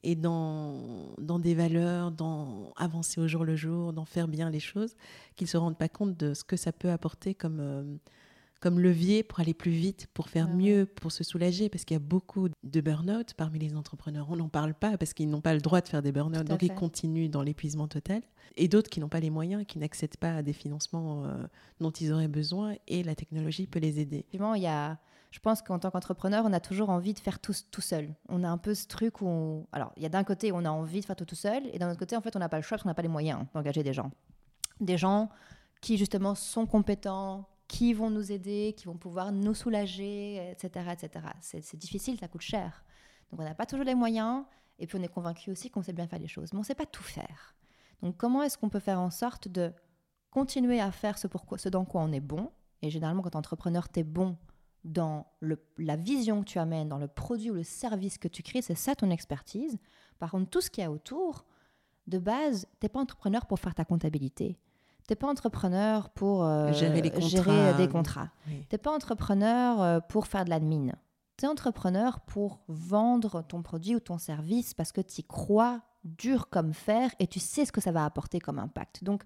[0.03, 4.59] et dans, dans des valeurs, dans avancer au jour le jour, dans faire bien les
[4.59, 4.97] choses,
[5.37, 7.97] qu'ils ne se rendent pas compte de ce que ça peut apporter comme, euh,
[8.61, 10.63] comme levier pour aller plus vite, pour faire Ah ouais.
[10.63, 14.27] mieux, pour se soulager, parce qu'il y a beaucoup de burn-out parmi les entrepreneurs.
[14.31, 16.63] On n'en parle pas parce qu'ils n'ont pas le droit de faire des burn-out, donc
[16.63, 18.23] ils continuent dans l'épuisement total.
[18.57, 21.43] Et d'autres qui n'ont pas les moyens, qui n'accèdent pas à des financements euh,
[21.81, 24.19] dont ils auraient besoin, et la technologie peut les aider.
[24.19, 24.99] Effectivement, il y a,
[25.31, 28.13] je pense qu'en tant qu'entrepreneur, on a toujours envie de faire tout, tout seul.
[28.29, 30.65] On a un peu ce truc où, on- alors, il y a d'un côté, on
[30.67, 32.49] a envie de faire tout tout seul, et d'un autre côté, en fait, on n'a
[32.51, 34.11] pas le choix parce qu'on n'a pas les moyens d'engager des gens.
[34.81, 35.31] Des gens
[35.81, 40.87] qui, justement, sont compétents, qui vont nous aider, qui vont pouvoir nous soulager, etc.
[40.91, 41.25] etc.
[41.41, 42.85] C'est difficile, ça coûte cher.
[43.31, 44.45] Donc, on n'a pas toujours les moyens,
[44.81, 46.67] et puis on est convaincu aussi qu'on sait bien faire les choses, mais on ne
[46.67, 47.55] sait pas tout faire.
[48.03, 49.73] Donc, comment est-ce qu'on peut faire en sorte de
[50.31, 52.51] continuer à faire ce, pourquoi, ce dans quoi on est bon?
[52.83, 54.37] Et généralement, quand entrepreneur, tu es bon
[54.83, 55.29] dans
[55.79, 58.75] la vision que tu amènes, dans le produit ou le service que tu crées, c'est
[58.75, 59.79] ça ton expertise.
[60.19, 61.47] Par contre, tout ce qu'il y a autour,
[62.09, 64.59] de base, tu n'es pas entrepreneur pour faire ta comptabilité.
[65.11, 67.73] Tu n'es pas entrepreneur pour euh, Gérer les gérer contrats.
[67.73, 68.29] des contrats.
[68.47, 68.65] Oui.
[68.69, 70.93] Tu n'es pas entrepreneur euh, pour faire de l'admin.
[71.37, 75.81] Tu es entrepreneur pour vendre ton produit ou ton service parce que tu y crois
[76.05, 79.03] dur comme fer et tu sais ce que ça va apporter comme impact.
[79.03, 79.25] Donc,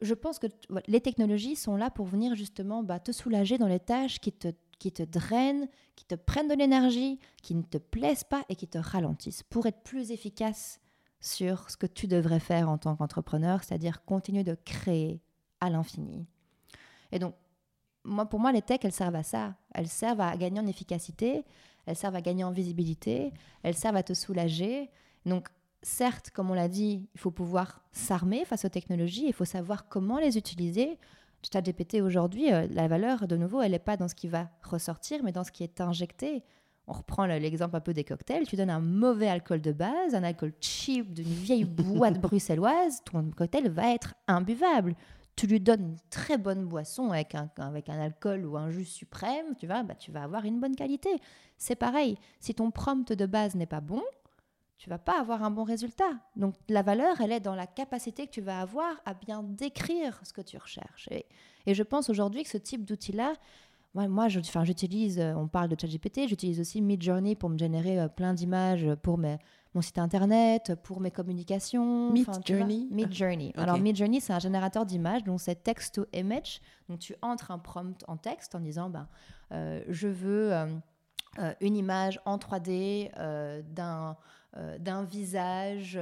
[0.00, 0.46] je pense que
[0.86, 4.48] les technologies sont là pour venir justement bah, te soulager dans les tâches qui te,
[4.78, 8.66] qui te drainent, qui te prennent de l'énergie, qui ne te plaisent pas et qui
[8.66, 10.80] te ralentissent pour être plus efficace
[11.26, 15.20] sur ce que tu devrais faire en tant qu'entrepreneur, c'est-à-dire continuer de créer
[15.60, 16.26] à l'infini.
[17.12, 17.34] Et donc,
[18.04, 19.56] moi, pour moi, les techs, elles servent à ça.
[19.74, 21.44] Elles servent à gagner en efficacité,
[21.86, 24.90] elles servent à gagner en visibilité, elles servent à te soulager.
[25.24, 25.48] Donc,
[25.82, 29.88] certes, comme on l'a dit, il faut pouvoir s'armer face aux technologies, il faut savoir
[29.88, 30.98] comment les utiliser.
[31.42, 35.22] ChatGPT aujourd'hui, euh, la valeur, de nouveau, elle n'est pas dans ce qui va ressortir,
[35.22, 36.42] mais dans ce qui est injecté.
[36.88, 38.46] On reprend l'exemple un peu des cocktails.
[38.46, 43.30] Tu donnes un mauvais alcool de base, un alcool cheap d'une vieille boîte bruxelloise, ton
[43.30, 44.94] cocktail va être imbuvable.
[45.34, 48.86] Tu lui donnes une très bonne boisson avec un, avec un alcool ou un jus
[48.86, 51.10] suprême, tu vas, bah, tu vas avoir une bonne qualité.
[51.58, 54.02] C'est pareil, si ton prompt de base n'est pas bon,
[54.78, 56.10] tu vas pas avoir un bon résultat.
[56.36, 60.20] Donc la valeur, elle est dans la capacité que tu vas avoir à bien décrire
[60.22, 61.08] ce que tu recherches.
[61.10, 61.26] Et,
[61.66, 63.34] et je pense aujourd'hui que ce type d'outil-là,
[64.08, 68.34] moi, j'utilise, euh, on parle de ChatGPT, j'utilise aussi Midjourney pour me générer euh, plein
[68.34, 69.38] d'images pour mes,
[69.74, 72.12] mon site internet, pour mes communications.
[72.12, 72.88] Midjourney?
[72.90, 73.52] Midjourney.
[73.56, 76.60] Alors, Midjourney, c'est un générateur d'images, donc c'est text-to-image.
[76.88, 79.08] Donc, tu entres un prompt en texte en disant ben,
[79.52, 80.52] euh, je veux
[81.60, 83.10] une image en 3D
[83.74, 84.16] d'un
[84.78, 85.98] d'un visage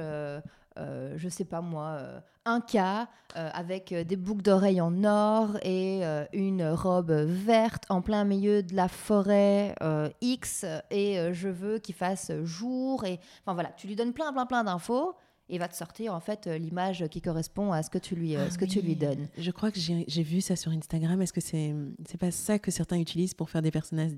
[0.77, 3.07] euh, je sais pas moi, euh, un cas
[3.37, 6.03] euh, avec des boucles d'oreilles en or et
[6.33, 9.75] une robe verte en plein milieu de la forêt
[10.21, 14.45] X et je veux qu'il fasse jour et enfin voilà, tu lui donnes plein plein
[14.45, 15.15] plein d'infos
[15.47, 18.57] et va te sortir en fait l'image qui correspond à ce que tu lui, ce
[18.57, 19.27] que tu lui donnes.
[19.37, 21.21] Je crois que j'ai vu ça sur Instagram.
[21.21, 21.73] Est-ce que c'est
[22.07, 24.11] c'est pas ça que certains utilisent pour faire des personnages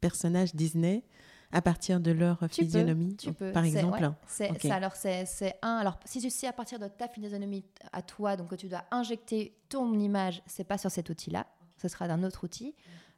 [0.00, 1.04] personnages Disney?
[1.52, 3.16] À partir de leur physionomie,
[3.52, 5.76] par exemple c'est, alors, c'est, un.
[5.76, 8.84] Alors, si tu sais à partir de ta physionomie à toi, donc que tu dois
[8.90, 11.46] injecter ton image, c'est pas sur cet outil-là,
[11.76, 12.74] ce sera d'un autre outil.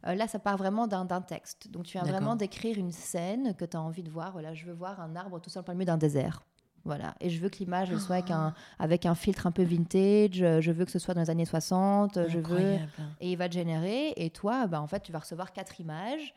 [0.06, 1.70] Euh, là, ça part vraiment d'un, texte.
[1.70, 4.32] Donc, tu viens vraiment d'écrire une scène que tu as envie de voir.
[4.32, 6.42] Voilà, je veux voir un arbre tout seul au milieu d'un désert.
[6.84, 7.14] Voilà.
[7.20, 10.44] Et je veux que l'image soit avec un, avec un filtre un peu vintage.
[10.60, 12.28] Je veux que ce soit dans les années 60.
[12.28, 12.78] Je veux...
[13.20, 14.12] Et il va te générer.
[14.16, 16.34] Et toi, bah, en fait, tu vas recevoir quatre images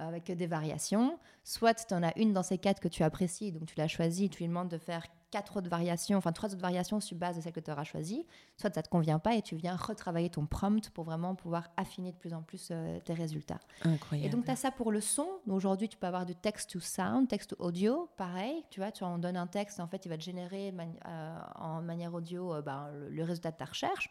[0.00, 1.18] avec des variations.
[1.44, 4.28] Soit tu en as une dans ces quatre que tu apprécies, donc tu l'as choisie,
[4.28, 7.40] tu lui demandes de faire quatre autres variations, enfin trois autres variations sur base de
[7.40, 8.26] celle que tu auras choisie.
[8.56, 11.68] Soit ça ne te convient pas et tu viens retravailler ton prompt pour vraiment pouvoir
[11.76, 13.60] affiner de plus en plus euh, tes résultats.
[13.84, 14.26] Incroyable.
[14.26, 15.26] Et donc tu as ça pour le son.
[15.48, 18.64] Aujourd'hui, tu peux avoir du text to sound, text to audio, pareil.
[18.70, 20.74] Tu vois, tu en donnes un texte, en fait, il va te générer
[21.06, 24.10] euh, en manière audio euh, ben, le, le, résultat de ta recherche.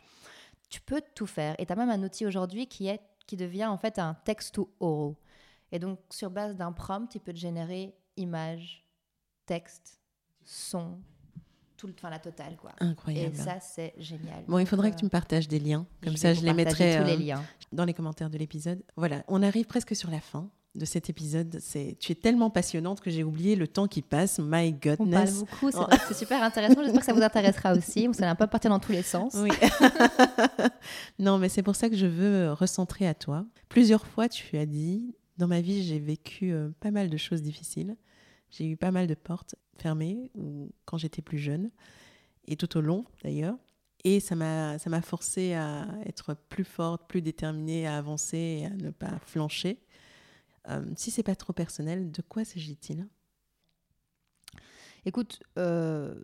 [0.69, 1.55] Tu peux tout faire.
[1.57, 4.55] Et tu as même un outil aujourd'hui qui, est, qui devient en fait un text
[4.55, 5.15] to all.
[5.71, 8.85] Et donc, sur base d'un prompt, il peut te générer image,
[9.45, 9.99] texte,
[10.43, 10.99] son,
[11.77, 12.55] tout le, enfin, la totale.
[12.57, 12.71] Quoi.
[12.79, 13.35] Incroyable.
[13.35, 14.43] Et ça, c'est génial.
[14.47, 15.85] Bon, il faudrait que tu me partages des liens.
[16.03, 17.43] Comme ça, je les mettrai tous les euh, liens.
[17.71, 18.83] dans les commentaires de l'épisode.
[18.95, 21.57] Voilà, on arrive presque sur la fin de cet épisode.
[21.61, 24.39] C'est, tu es tellement passionnante que j'ai oublié le temps qui passe.
[24.39, 24.99] My goodness.
[24.99, 26.81] On parle beaucoup, c'est, c'est super intéressant.
[26.83, 28.07] J'espère que ça vous intéressera aussi.
[28.07, 29.35] Vous allez un peu partir dans tous les sens.
[29.35, 29.49] Oui.
[31.19, 33.45] non, mais c'est pour ça que je veux recentrer à toi.
[33.67, 37.41] Plusieurs fois, tu as dit dans ma vie, j'ai vécu euh, pas mal de choses
[37.41, 37.95] difficiles.
[38.51, 41.71] J'ai eu pas mal de portes fermées ou quand j'étais plus jeune
[42.45, 43.57] et tout au long d'ailleurs.
[44.03, 48.91] Et ça m'a forcé à être plus forte, plus déterminée, à avancer et à ne
[48.91, 49.79] pas flancher.
[50.67, 53.07] Euh, si c'est pas trop personnel, de quoi s'agit-il?
[55.05, 56.21] Écoute, euh,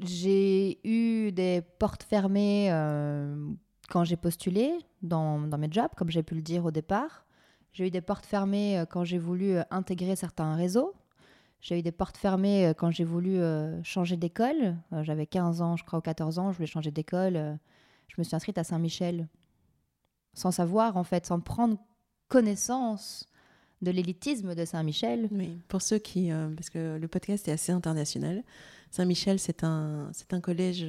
[0.00, 2.70] j'ai eu des portes fermées
[3.88, 4.72] quand j'ai postulé
[5.02, 7.24] dans, dans, mes jobs, comme j'ai pu le dire au départ.
[7.72, 10.94] J'ai eu des portes fermées euh, quand j'ai voulu euh, intégrer certains réseaux.
[11.60, 13.40] J'ai eu des portes fermées euh, quand j'ai voulu
[13.84, 14.76] changer d'école.
[15.02, 17.58] J'avais 15 ans, je crois, ou 14 ans, je voulais changer d'école.
[18.08, 19.28] Je me suis inscrite à Saint-Michel
[20.32, 21.76] sans savoir, en fait, sans prendre
[22.28, 23.26] connaissance
[23.82, 25.28] de l'élitisme de Saint-Michel.
[25.32, 26.30] Oui, pour ceux qui...
[26.56, 28.44] parce que le podcast est assez international.
[28.90, 30.86] Saint-Michel, c'est un, c'est un collège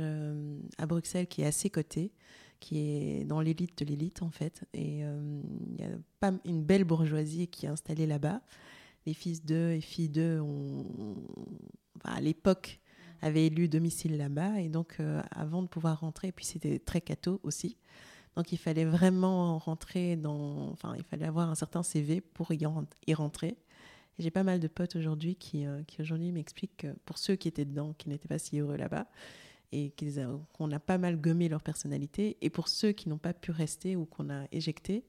[0.77, 2.11] à Bruxelles qui est assez coté
[2.61, 4.63] qui est dans l'élite de l'élite en fait.
[4.73, 5.89] Et euh, il y a
[6.21, 8.41] pas une belle bourgeoisie qui est installée là-bas.
[9.05, 10.85] Les fils d'eux et filles d'eux ont,
[12.05, 12.79] à l'époque,
[13.21, 14.61] avaient élu domicile là-bas.
[14.61, 17.77] Et donc, euh, avant de pouvoir rentrer, puis c'était très catho aussi.
[18.35, 20.69] Donc, il fallait vraiment rentrer dans.
[20.69, 22.65] Enfin, il fallait avoir un certain CV pour y,
[23.07, 23.57] y rentrer.
[24.19, 27.35] Et j'ai pas mal de potes aujourd'hui qui, euh, qui aujourd'hui m'expliquent que pour ceux
[27.35, 29.07] qui étaient dedans, qui n'étaient pas si heureux là-bas,
[29.71, 29.93] et
[30.53, 32.37] qu'on a pas mal gommé leur personnalité.
[32.41, 35.05] Et pour ceux qui n'ont pas pu rester ou qu'on a éjecté,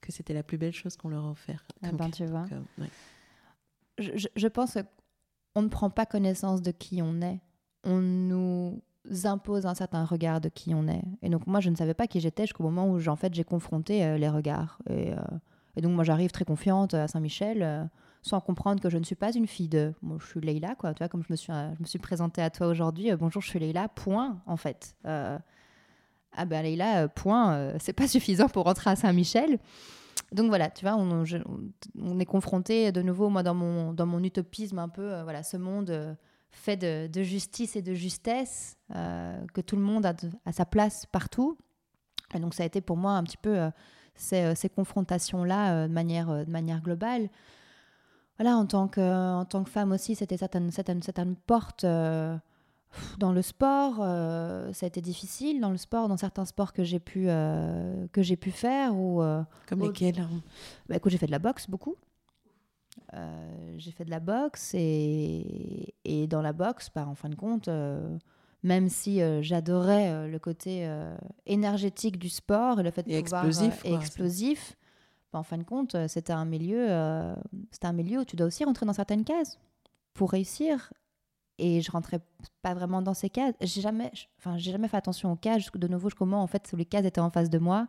[0.00, 1.64] que c'était la plus belle chose qu'on leur a offert.
[1.82, 2.46] Ah ben, tu vois.
[2.52, 2.84] Euh,
[3.98, 4.78] je, je, pense
[5.54, 7.40] qu'on ne prend pas connaissance de qui on est.
[7.84, 8.82] On nous
[9.24, 11.02] impose un certain regard de qui on est.
[11.22, 13.44] Et donc moi, je ne savais pas qui j'étais jusqu'au moment où en fait, j'ai
[13.44, 14.80] confronté euh, les regards.
[14.88, 15.16] Et, euh,
[15.76, 17.88] et, donc moi, j'arrive très confiante à Saint-Michel
[18.22, 19.94] sans comprendre que je ne suis pas une fille de.
[20.02, 20.92] Moi, je suis Leïla, quoi.
[20.92, 23.10] Tu vois, comme je me suis, euh, je me suis présentée à toi aujourd'hui.
[23.10, 24.94] Euh, bonjour, je suis Leïla, point, en fait.
[25.06, 25.38] Euh,
[26.32, 29.58] ah ben Leïla, point, c'est pas suffisant pour rentrer à Saint-Michel.
[30.32, 31.24] donc voilà, tu vois, on,
[31.98, 35.56] on, est confronté de nouveau, moi, dans mon, dans mon utopisme un peu, voilà, ce
[35.56, 36.16] monde
[36.52, 40.14] fait de, de, justice et de justesse, que tout le monde a,
[40.44, 41.58] a, sa place partout.
[42.32, 43.68] Et donc ça a été pour moi un petit peu
[44.14, 47.28] ces, ces confrontations-là de, manière, de manière globale.
[48.40, 49.00] Voilà, en tant que,
[49.34, 51.84] en tant que femme aussi, c'était certaines, certaines, certaines portes
[53.18, 55.60] dans le sport, euh, ça a été difficile.
[55.60, 58.96] Dans le sport, dans certains sports que j'ai pu, euh, que j'ai pu faire.
[58.96, 60.26] Ou, euh, Comme lesquels
[60.88, 61.96] bah, J'ai fait de la boxe beaucoup.
[63.76, 67.68] j'ai fait de la boxe et, et dans la boxe, bah, en fin de compte,
[68.62, 70.88] même si j'adorais le côté
[71.46, 74.76] énergétique du sport et le fait de pouvoir explosif, explosif,
[75.32, 76.88] bah, en fin de compte, c'était un milieu,
[77.70, 79.58] c'était un milieu où tu dois aussi rentrer dans certaines cases
[80.14, 80.92] pour réussir
[81.58, 82.20] et je rentrais
[82.62, 83.54] pas vraiment dans ces cases.
[83.60, 85.70] J'ai jamais, enfin, j'ai jamais fait attention aux cases.
[85.72, 87.86] De nouveau, je comment en fait les cases étaient en face de moi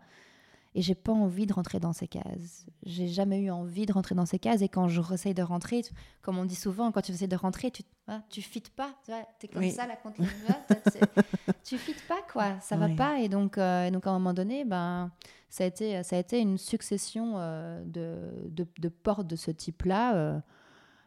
[0.74, 2.66] et j'ai pas envie de rentrer dans ces cases.
[2.84, 4.62] J'ai jamais eu envie de rentrer dans ces cases.
[4.62, 5.82] Et quand je réessaye de rentrer,
[6.22, 9.12] comme on dit souvent, quand tu essaies de rentrer, tu ah, tu fites pas, tu
[9.12, 10.22] es comme ça là contre
[11.64, 13.20] tu fites pas quoi, ça va pas.
[13.20, 15.12] Et donc euh, donc à un moment donné, ben
[15.50, 19.52] ça a été ça a été une succession euh, de, de, de, portes de ce
[19.52, 20.16] type-là.
[20.16, 20.40] Euh,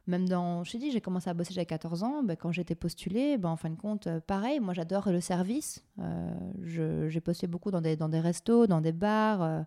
[0.07, 2.23] même dans, je dit, j'ai commencé à bosser j'avais 14 ans.
[2.23, 5.85] Ben, quand j'étais postulée, ben, en fin de compte, euh, pareil, moi j'adore le service.
[5.99, 9.43] Euh, j'ai postulé beaucoup dans des, dans des restos, dans des bars.
[9.43, 9.63] Euh,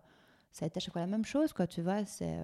[0.52, 2.04] ça a été à chaque fois la même chose, quoi, tu vois.
[2.04, 2.38] C'est,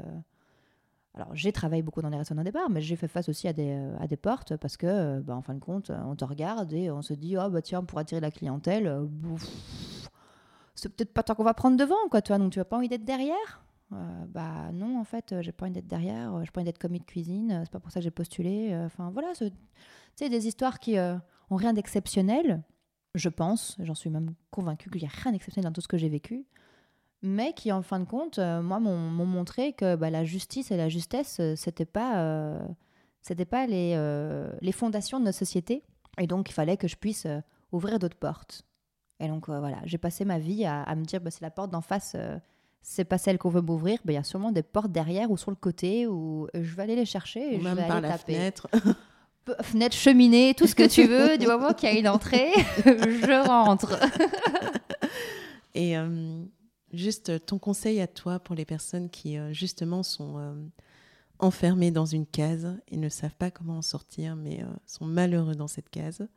[1.15, 3.47] Alors j'ai travaillé beaucoup dans des restos, dans des bars, mais j'ai fait face aussi
[3.47, 6.73] à des, à des portes parce que, ben, en fin de compte, on te regarde
[6.73, 9.09] et on se dit, oh bah tiens, pour attirer la clientèle,
[10.75, 12.39] c'est peut-être pas tant qu'on va prendre devant, quoi, tu vois.
[12.39, 13.64] Donc tu n'as pas envie d'être derrière.
[13.95, 16.99] Euh, bah non, en fait, j'ai pas envie d'être derrière, j'ai pas envie d'être commis
[16.99, 18.73] de cuisine, c'est pas pour ça que j'ai postulé.
[18.73, 19.33] Euh, enfin voilà,
[20.17, 21.17] c'est des histoires qui euh,
[21.51, 22.63] ont rien d'exceptionnel,
[23.15, 25.99] je pense, j'en suis même convaincue qu'il n'y a rien d'exceptionnel dans tout ce que
[25.99, 26.47] j'ai vécu,
[27.23, 30.89] mais qui en fin de compte, moi, m'ont montré que bah, la justice et la
[30.89, 32.59] justesse, c'était pas,
[33.23, 33.97] c'était pas les,
[34.61, 35.85] les fondations de notre société,
[36.19, 37.27] et donc il fallait que je puisse
[37.71, 38.63] ouvrir d'autres portes.
[39.21, 41.71] Et donc voilà, j'ai passé ma vie à, à me dire, bah, c'est la porte
[41.71, 42.17] d'en face
[42.87, 45.39] c'est pas celle qu'on veut m'ouvrir, ben, il y a sûrement des portes derrière ou
[45.39, 48.19] sur le côté où je vais aller les chercher et je vais par aller la
[48.19, 48.35] taper.
[48.35, 48.69] Fenêtre.
[49.63, 52.53] fenêtre, cheminée, tout ce que tu veux, du moment qu'il y a une entrée,
[52.85, 53.99] je rentre.
[55.75, 56.45] et euh,
[56.93, 60.55] juste ton conseil à toi pour les personnes qui euh, justement sont euh,
[61.39, 65.69] enfermées dans une case et ne savent pas comment en sortir, mais sont malheureux dans
[65.69, 66.29] cette case.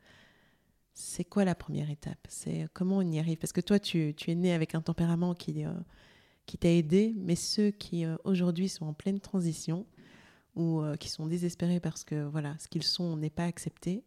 [0.94, 2.26] C'est quoi la première étape?
[2.30, 3.38] C'est comment on y arrive?
[3.38, 5.66] Parce que toi, tu, tu, es né avec un tempérament qui
[6.48, 9.86] qui t'a aidé, mais ceux qui euh, aujourd'hui sont en pleine transition
[10.56, 14.04] ou euh, qui sont désespérés parce que voilà, ce qu'ils sont n'est pas accepté,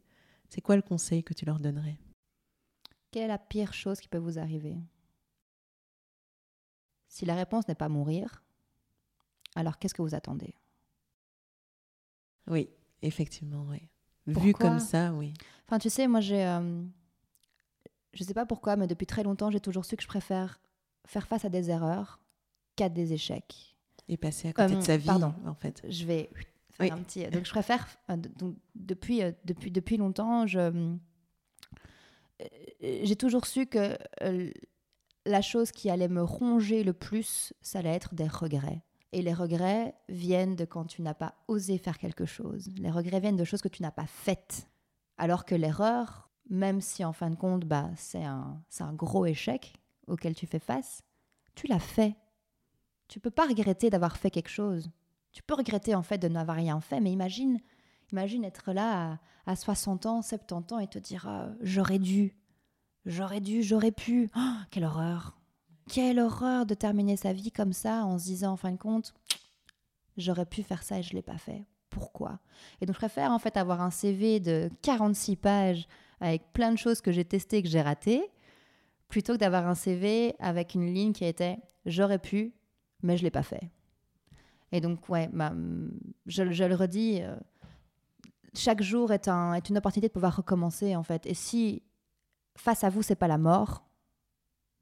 [0.48, 1.98] c'est quoi le conseil que tu leur donnerais?
[3.12, 4.76] Quelle est la pire chose qui peut vous arriver?
[7.08, 8.42] Si la réponse n'est pas mourir,
[9.54, 10.54] alors qu'est-ce que vous attendez?
[12.46, 12.70] Oui,
[13.02, 13.88] effectivement, oui.
[14.26, 15.34] Vu comme ça, oui.
[15.66, 16.44] Enfin, tu sais, moi, j'ai.
[16.44, 16.82] Euh,
[18.12, 20.60] je sais pas pourquoi, mais depuis très longtemps, j'ai toujours su que je préfère
[21.06, 22.20] faire face à des erreurs
[22.88, 23.76] des échecs.
[24.08, 25.82] Et passer à côté de sa vie, pardon, en fait.
[25.88, 26.30] Je vais
[26.70, 27.24] faire un petit.
[27.28, 27.86] Donc, je préfère.
[28.10, 30.58] Euh, donc, depuis, euh, depuis, depuis longtemps, je.
[30.58, 30.96] Euh,
[32.80, 33.98] j'ai toujours su que
[35.26, 38.82] la chose qui allait me ronger le plus, ça allait être des regrets.
[39.12, 42.68] Et les regrets viennent de quand tu n'as pas osé faire quelque chose.
[42.76, 44.68] Les regrets viennent de choses que tu n'as pas faites.
[45.18, 49.74] Alors que l'erreur, même si en fin de compte, bah, c'est un, un gros échec
[50.06, 51.02] auquel tu fais face,
[51.54, 52.16] tu l'as fait.
[53.10, 54.88] Tu peux pas regretter d'avoir fait quelque chose.
[55.32, 57.58] Tu peux regretter en fait de n'avoir rien fait, mais imagine,
[58.12, 62.36] imagine être là à, 60 ans, 70 ans et te dire ah, j'aurais dû,
[63.04, 64.30] j'aurais dû, j'aurais pu.
[64.36, 65.36] Oh, quelle horreur.
[65.88, 69.12] Quelle horreur de terminer sa vie comme ça en se disant en fin de compte
[70.16, 71.64] j'aurais pu faire ça et je l'ai pas fait.
[71.88, 72.38] Pourquoi?
[72.80, 75.88] Et donc je préfère en fait avoir un CV de 46 pages
[76.20, 78.30] avec plein de choses que j'ai testées et que j'ai ratées
[79.08, 82.54] plutôt que d'avoir un CV avec une ligne qui était j'aurais pu,
[83.02, 83.70] mais je ne l'ai pas fait.
[84.72, 85.52] Et donc, ouais, bah,
[86.26, 87.34] je, le redis, euh,
[88.54, 91.26] chaque jour est, un, est une opportunité de pouvoir recommencer, en fait.
[91.26, 91.82] Et si
[92.56, 93.84] face à vous, c'est pas la mort,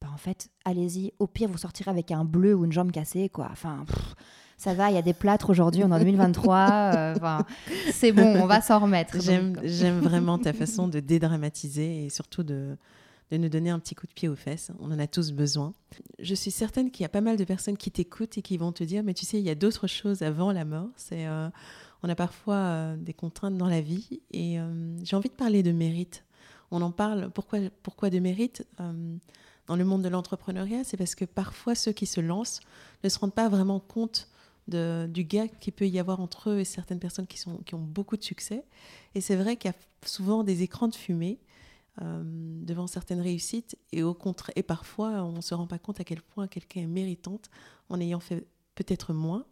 [0.01, 1.13] bah, en fait, allez-y.
[1.19, 3.49] Au pire, vous sortirez avec un bleu ou une jambe cassée, quoi.
[3.51, 3.85] Enfin,
[4.59, 6.93] ça va, il y a des plâtres aujourd'hui, on est en 2023.
[6.95, 7.15] Euh,
[7.93, 9.19] c'est bon, on va s'en remettre.
[9.21, 12.77] J'aime vraiment ta façon de dédramatiser et surtout de,
[13.31, 14.71] de nous donner un petit coup de pied aux fesses.
[14.81, 15.75] On en a tous besoin.
[16.19, 18.73] Je suis certaine qu'il y a pas mal de personnes qui t'écoutent et qui vont
[18.73, 20.89] te dire, mais tu sais, il y a d'autres choses avant la mort.
[20.97, 21.49] C'est, euh,
[22.03, 25.63] on a parfois euh, des contraintes dans la vie et euh, j'ai envie de parler
[25.63, 26.25] de mérite.
[26.71, 27.31] On en parle.
[27.31, 32.07] Pourquoi, pourquoi de mérite dans le monde de l'entrepreneuriat, c'est parce que parfois ceux qui
[32.07, 32.61] se lancent
[33.05, 34.29] ne se rendent pas vraiment compte
[34.67, 37.81] du gap qu'il peut y avoir entre eux et certaines personnes qui, sont, qui ont
[37.81, 38.65] beaucoup de succès.
[39.15, 41.39] Et c'est vrai qu'il y a souvent des écrans de fumée
[42.03, 46.01] euh, devant certaines réussites et au contraire et parfois on ne se rend pas compte
[46.01, 47.51] à quel point quelqu'un est méritante
[47.89, 49.45] en ayant fait peut-être moins.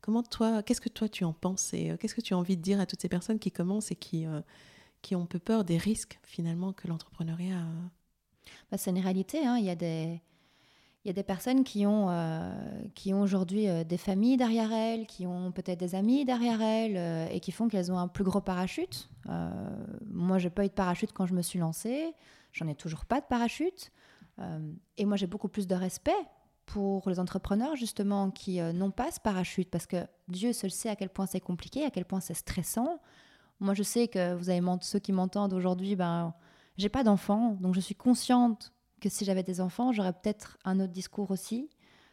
[0.00, 2.56] Comment toi, qu'est-ce que toi tu en penses et euh, qu'est-ce que tu as envie
[2.56, 4.40] de dire à toutes ces personnes qui commencent et qui, euh,
[5.02, 7.66] qui ont peu peur des risques finalement que l'entrepreneuriat
[8.70, 9.46] bah, C'est une réalité.
[9.46, 9.56] Hein.
[9.56, 10.20] Il y a des
[11.08, 12.08] il y a des personnes qui ont,
[12.94, 17.40] qui ont aujourd'hui des familles derrière elles, qui ont peut-être des amis derrière elles et
[17.40, 19.08] qui font qu'elles ont un plus gros parachute.
[20.06, 22.14] moi, j'ai pas eu de parachute quand je me suis lancée.
[22.52, 23.90] J'en ai toujours pas de parachute.
[24.98, 26.12] et moi, j'ai beaucoup plus de respect
[26.68, 30.90] pour les entrepreneurs justement qui euh, n'ont pas ce parachute parce que Dieu seul sait
[30.90, 33.00] à quel point c'est compliqué, à quel point c'est stressant.
[33.58, 36.34] Moi, je sais que vous avez ceux qui m'entendent aujourd'hui, ben,
[36.76, 40.80] j'ai pas d'enfants, donc je suis consciente que si j'avais des enfants, j'aurais peut-être un
[40.80, 41.68] autre discours aussi.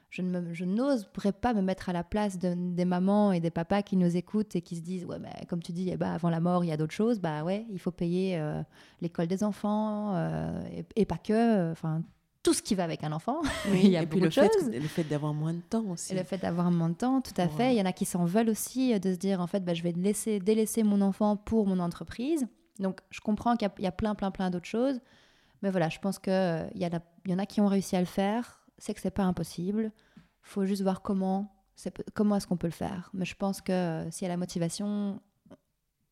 [0.09, 3.49] Je, ne je n'oserais pas me mettre à la place de, des mamans et des
[3.49, 6.11] papas qui nous écoutent et qui se disent ouais mais comme tu dis eh ben,
[6.11, 8.61] avant la mort il y a d'autres choses bah ouais il faut payer euh,
[9.01, 12.01] l'école des enfants euh, et, et, pas que enfin
[12.45, 13.41] tout ce qui va avec un enfant.
[13.73, 16.13] il y a et puis le fait, le fait d'avoir moins de temps aussi.
[16.13, 17.73] Et le fait d'avoir moins de temps, tout à fait.
[17.73, 19.73] Il y en a qui s'en veulent aussi, euh, de se dire en fait, bah,
[19.73, 22.45] je vais laisser, délaisser mon enfant pour mon entreprise.
[22.79, 24.99] Donc je comprends qu'il y, a plein, plein, plein d'autres choses.
[25.65, 26.87] Mais voilà, je pense qu'il euh, y,
[27.27, 28.63] y en a qui ont réussi à le faire.
[28.77, 29.91] C'est que c'est pas impossible.
[30.15, 31.55] Il faut juste voir comment,
[32.13, 33.09] comment est-ce qu'on peut le faire.
[33.15, 35.19] Mais je pense que euh, s'il y a la motivation,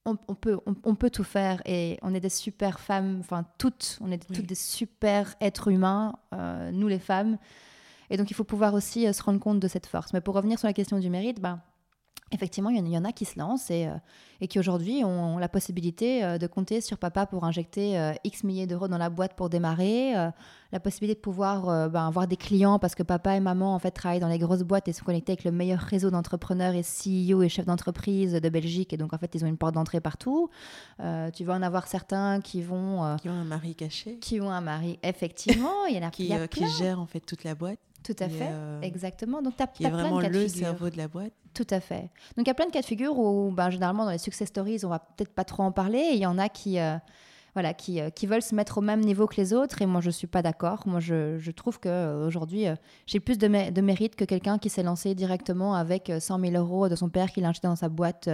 [0.05, 4.11] on, peut, on, peut tout faire et on est des super femmes, enfin toutes, on
[4.11, 7.37] est toutes des super êtres humains, euh, nous les femmes.
[8.09, 10.13] Et donc il faut pouvoir aussi se rendre compte de cette force.
[10.13, 11.61] Mais pour revenir sur la question du mérite, ben,
[12.31, 13.95] effectivement, il y, en a qui se lancent et, euh,
[14.41, 18.43] et qui aujourd'hui ont, la possibilité euh, de compter sur papa pour injecter euh, X
[18.43, 20.13] milliers d'euros dans la boîte pour démarrer,
[20.71, 23.91] la possibilité de pouvoir ben, avoir des clients parce que papa et maman en fait
[23.91, 27.43] travaillent dans les grosses boîtes et sont connectés avec le meilleur réseau d'entrepreneurs et CEO
[27.43, 30.49] et chefs d'entreprise de Belgique et donc en fait ils ont une porte d'entrée partout.
[31.33, 33.17] tu vas en avoir certains qui vont...
[33.17, 34.17] qui ont un mari caché.
[34.19, 35.85] Qui ont un mari, effectivement.
[35.89, 37.79] Il y en a, qui, qui gèrent en fait toute la boîte.
[38.03, 38.51] Tout à fait,
[38.81, 39.41] exactement.
[39.41, 41.33] Donc, tu as, qui est vraiment le cerveau de la boîte.
[41.53, 42.09] Tout à fait.
[42.35, 44.47] Donc il y a plein de cas de figure où ben, généralement dans les success
[44.47, 46.09] stories, on va peut-être pas trop en parler.
[46.13, 46.97] il y en a qui, euh,
[47.53, 49.81] voilà, qui, euh, qui, veulent se mettre au même niveau que les autres.
[49.83, 50.83] Et moi, je suis pas d'accord.
[50.87, 52.75] Moi, je, je trouve qu'aujourd'hui, euh,
[53.05, 56.89] j'ai plus de, de, mérite que quelqu'un qui s'est lancé directement avec 100 000 euros
[56.89, 58.27] de son père qu'il a acheté dans sa boîte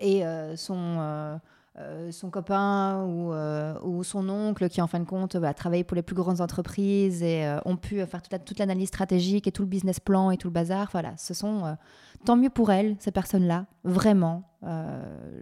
[0.00, 0.22] et
[0.56, 1.40] son
[1.76, 5.96] euh, son copain euh, ou, son oncle qui en fin de compte va travailler pour
[5.96, 9.68] les plus grandes entreprises et euh, ont pu faire toute, l'analyse stratégique et tout le
[9.68, 10.88] business plan et tout le bazar.
[10.92, 11.76] Voilà, ce sont
[12.24, 14.44] tant mieux pour elles, ces personnes-là, vraiment.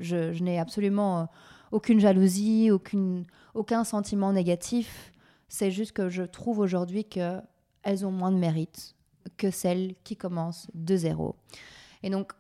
[0.01, 1.29] je, n'ai absolument
[1.71, 5.13] aucune jalousie, aucune, aucun sentiment négatif.
[5.49, 8.95] C'est juste que je trouve aujourd'hui qu'elles ont moins de mérite
[9.37, 11.37] que celles qui commencent de zéro.
[12.03, 12.33] Et donc,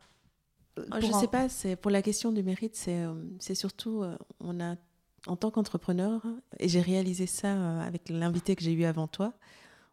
[0.76, 3.14] je ne sais pas, c'est pour la question du mérite, c'est euh,
[3.54, 4.76] surtout, euh, on a,
[5.26, 6.22] en tant qu'entrepreneur,
[6.58, 9.34] et j'ai réalisé ça euh, avec l'invité que j'ai eu avant toi,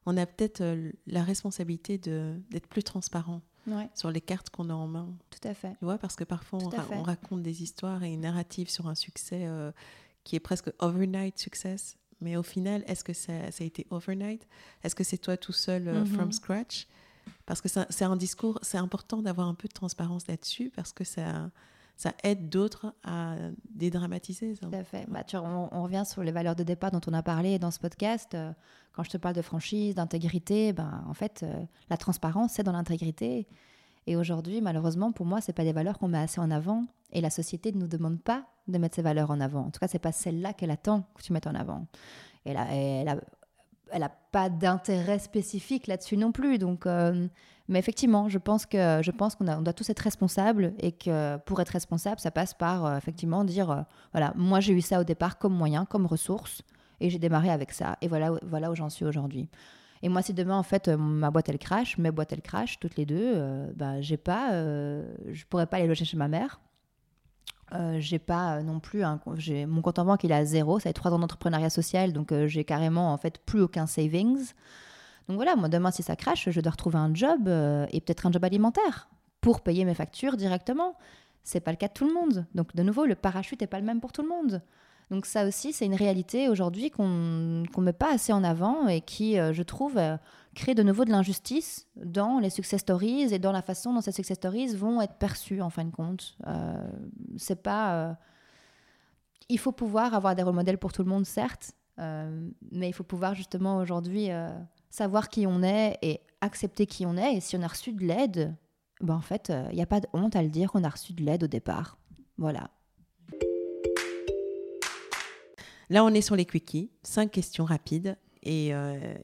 [0.05, 0.63] on a peut-être
[1.05, 3.41] la responsabilité d'être plus transparent
[3.93, 5.13] sur les cartes qu'on a en main.
[5.29, 5.75] Tout à fait.
[5.77, 6.59] Tu vois, parce que parfois
[6.91, 9.47] on, raconte des histoires et une narrative sur un succès
[10.23, 11.97] qui est presque overnight success.
[12.21, 14.47] Mais au final, est-ce que ça, ça, a été overnight?
[14.83, 16.31] Est-ce que c'est toi tout seul from mm-hmm.
[16.31, 16.87] scratch?
[17.45, 21.03] Parce que c'est un discours, c'est important d'avoir un peu de transparence là-dessus parce que
[21.03, 21.49] ça,
[21.99, 23.35] ça aide d'autres à
[23.69, 24.53] dédramatiser.
[24.55, 25.05] Tout à fait.
[25.09, 28.35] Bah, on, revient sur les valeurs de départ dont on a parlé dans ce podcast.
[28.35, 28.53] Euh,
[28.93, 32.71] quand je te parle de franchise, d'intégrité, ben, en fait, euh, la transparence, c'est dans
[32.71, 33.47] l'intégrité.
[34.07, 36.85] Et aujourd'hui, malheureusement, pour moi, ce pas des valeurs qu'on met assez en avant.
[37.11, 39.65] Et la société ne nous demande pas de mettre ces valeurs en avant.
[39.65, 41.85] En tout cas, c'est pas celle-là qu'elle attend que tu mettes en avant.
[42.45, 43.17] Et là, elle a,
[43.91, 46.57] elle n'a pas d'intérêt spécifique là-dessus non plus.
[46.57, 47.27] Donc, euh,
[47.67, 51.37] mais effectivement, je pense que je pense qu'on on doit tous être responsables et que
[51.37, 53.81] pour être responsable, ça passe par euh, effectivement dire euh,
[54.11, 56.61] voilà, moi j'ai eu ça au départ comme moyen, comme ressource,
[56.99, 57.97] et j'ai démarré avec ça.
[58.01, 59.49] Et voilà, voilà où j'en suis aujourd'hui.
[60.01, 62.95] Et moi, si demain en fait ma boîte elle crache, mes boîtes elles crachent toutes
[62.95, 63.35] les deux,
[63.75, 66.61] bah j'ai pas, je pourrais pas aller loger chez ma mère
[67.73, 69.19] euh, j'ai pas euh, non plus un,
[69.67, 70.79] mon compte en banque il est à zéro.
[70.79, 74.53] Ça fait trois ans d'entrepreneuriat social donc euh, j'ai carrément en fait plus aucun savings.
[75.27, 77.47] Donc voilà moi demain si ça crache je dois retrouver un job
[77.91, 79.09] et peut-être un job alimentaire
[79.41, 80.95] pour payer mes factures directement.
[81.43, 82.45] C'est pas le cas de tout le monde.
[82.55, 84.61] Donc de nouveau le parachute est pas le même pour tout le monde
[85.09, 89.01] donc ça aussi, c'est une réalité aujourd'hui qu'on ne met pas assez en avant et
[89.01, 90.17] qui, euh, je trouve, euh,
[90.53, 94.11] crée de nouveau de l'injustice dans les success stories et dans la façon dont ces
[94.11, 96.37] success stories vont être perçues en fin de compte.
[96.47, 96.87] Euh,
[97.37, 98.17] c'est pas...
[99.49, 103.03] il faut pouvoir avoir des rôles modèles pour tout le monde, certes, mais il faut
[103.03, 104.29] pouvoir justement aujourd'hui
[104.89, 107.35] savoir qui on est et accepter qui on est.
[107.35, 108.55] Et si on a reçu de l'aide,
[109.01, 111.13] ben en fait, il n'y a pas de honte à le dire qu'on a reçu
[111.13, 111.97] de l'aide au départ.
[112.37, 112.69] Voilà.
[115.89, 116.91] Là, on est sur les quickies.
[117.03, 118.17] Cinq questions rapides.
[118.43, 118.69] Et,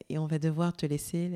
[0.10, 1.32] et on va devoir te laisser.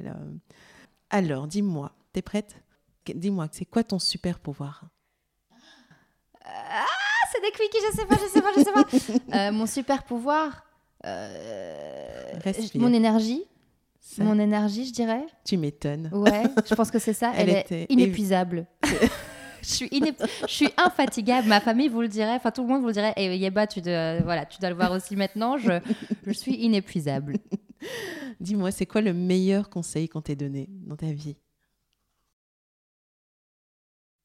[1.09, 2.61] Alors, dis-moi, t'es prête?
[3.05, 4.89] Dis-moi, c'est quoi ton super pouvoir?
[6.45, 6.85] Ah,
[7.31, 8.85] c'est des quickies, je sais pas, je sais pas, je sais pas.
[9.37, 10.63] Euh, mon super pouvoir,
[11.05, 12.33] euh,
[12.75, 13.43] mon énergie.
[14.17, 15.23] Mon énergie, je dirais.
[15.45, 16.09] Tu m'étonnes.
[16.11, 17.31] Ouais, je pense que c'est ça.
[17.37, 18.65] Elle, est inépuisable.
[19.61, 21.47] je, suis je suis infatigable.
[21.47, 22.35] Ma famille vous le dirait.
[22.35, 23.13] Enfin, tout le monde vous le dirait.
[23.17, 25.57] Et Yeba, tu, dois, voilà, tu dois le voir aussi maintenant.
[25.57, 25.79] Je,
[26.25, 27.37] je suis inépuisable.
[28.39, 31.37] Dis-moi, c'est quoi le meilleur conseil qu'on t'ait donné dans ta vie?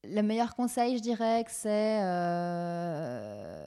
[0.03, 3.65] Le meilleur conseil, je dirais que c'est euh,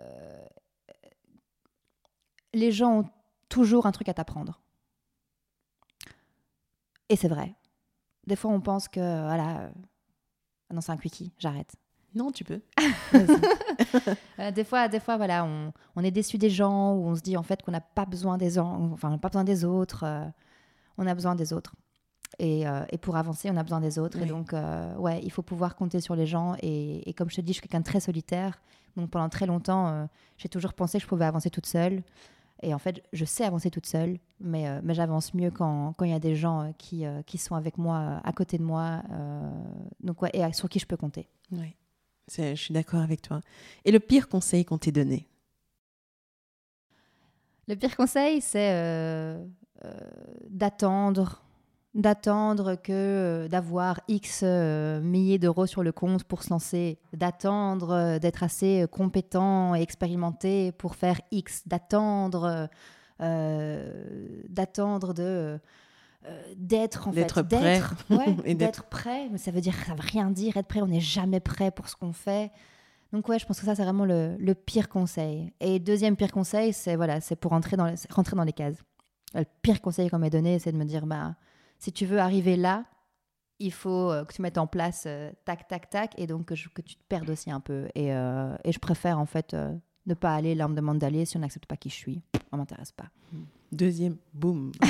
[2.52, 3.10] les gens ont
[3.48, 4.60] toujours un truc à t'apprendre.
[7.08, 7.54] Et c'est vrai.
[8.26, 9.70] Des fois, on pense que voilà,
[10.70, 11.74] euh, non, c'est un quickie, j'arrête.
[12.14, 12.60] Non, tu peux.
[14.38, 17.22] Euh, des fois, des fois, voilà, on, on, est déçu des gens ou on se
[17.22, 20.04] dit en fait qu'on n'a pas besoin des enfin, pas besoin des autres.
[20.96, 21.72] on a besoin des autres.
[22.40, 24.18] Euh, et, pour avancer, on a besoin des autres.
[24.18, 26.56] Et donc, euh, ouais, il faut pouvoir compter sur les gens.
[26.62, 28.60] Et, comme je te dis, je suis quelqu'un de très solitaire.
[28.96, 30.06] Donc, pendant très longtemps, euh,
[30.36, 32.02] j'ai toujours pensé que je pouvais avancer toute seule.
[32.62, 36.12] Et en fait, je sais avancer toute seule, mais, mais j'avance mieux quand il y
[36.12, 39.00] a des gens qui, qui sont avec moi, à côté de moi,
[40.08, 41.28] donc, ouais, et sur qui je peux compter.
[41.52, 41.76] Oui,
[42.36, 43.40] je suis d'accord avec toi.
[43.84, 45.26] Et le pire conseil qu'on t'ait donné?
[47.68, 49.38] Le pire conseil, c'est
[50.48, 51.42] d'attendre
[51.94, 57.90] d'attendre que euh, d'avoir X euh, milliers d'euros sur le compte pour se lancer, d'attendre
[57.90, 62.68] euh, d'être assez compétent et expérimenté pour faire X, d'attendre
[64.48, 65.58] d'attendre de
[66.56, 67.80] d'être en fait prêt.
[68.44, 71.00] et d'être prêt mais ça veut dire ça veut rien dire être prêt on n'est
[71.00, 72.50] jamais prêt pour ce qu'on fait.
[73.12, 75.52] Donc ouais je pense que ça c'est vraiment le, le, pire conseil.
[75.60, 78.82] Et deuxième pire conseil c'est voilà c'est pour rentrer dans rentrer dans les cases.
[79.34, 81.36] Le pire conseil qu'on m'a donné c'est de me dire bah
[81.78, 82.84] si tu veux arriver là,
[83.58, 86.54] il faut euh, que tu mettes en place euh, tac, tac, tac, et donc que,
[86.54, 87.88] que, tu te perdes aussi un peu.
[87.94, 89.56] Et, euh, et je préfère en fait
[90.08, 92.20] ne pas aller là on me demande d'aller si on n'accepte pas qui je suis.
[92.50, 93.06] Ça m'intéresse pas.
[93.70, 94.72] Deuxième, boum.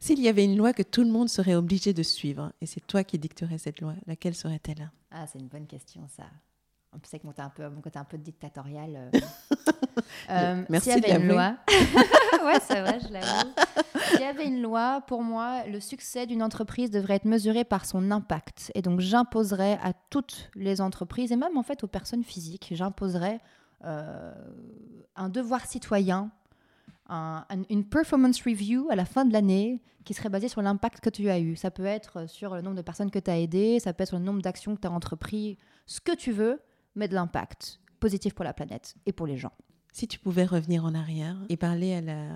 [0.00, 2.84] S'il y avait une loi que tout le monde serait obligé de suivre, et c'est
[2.84, 4.90] toi qui dicterais cette loi, laquelle serait-elle?
[5.12, 6.24] Ah, c'est une bonne question ça.
[6.94, 9.10] On sait que mon, un peu, mon côté un peu dictatorial.
[10.68, 11.56] Merci S'il y avait une loi.
[12.44, 13.50] ouais, c'est vrai, je l'avoue.
[14.10, 17.86] S'il y avait une loi, pour moi, le succès d'une entreprise devrait être mesuré par
[17.86, 18.70] son impact.
[18.74, 23.40] Et donc, j'imposerais à toutes les entreprises, et même en fait aux personnes physiques, j'imposerais
[23.84, 24.32] euh,
[25.16, 26.30] un devoir citoyen,
[27.68, 31.28] une performance review à la fin de l'année qui serait basée sur l'impact que tu
[31.28, 31.56] as eu.
[31.56, 34.10] Ça peut être sur le nombre de personnes que tu as aidées, ça peut être
[34.10, 36.60] sur le nombre d'actions que tu as entrepris, ce que tu veux,
[36.94, 39.52] mais de l'impact positif pour la planète et pour les gens.
[39.92, 42.28] Si tu pouvais revenir en arrière et parler à la,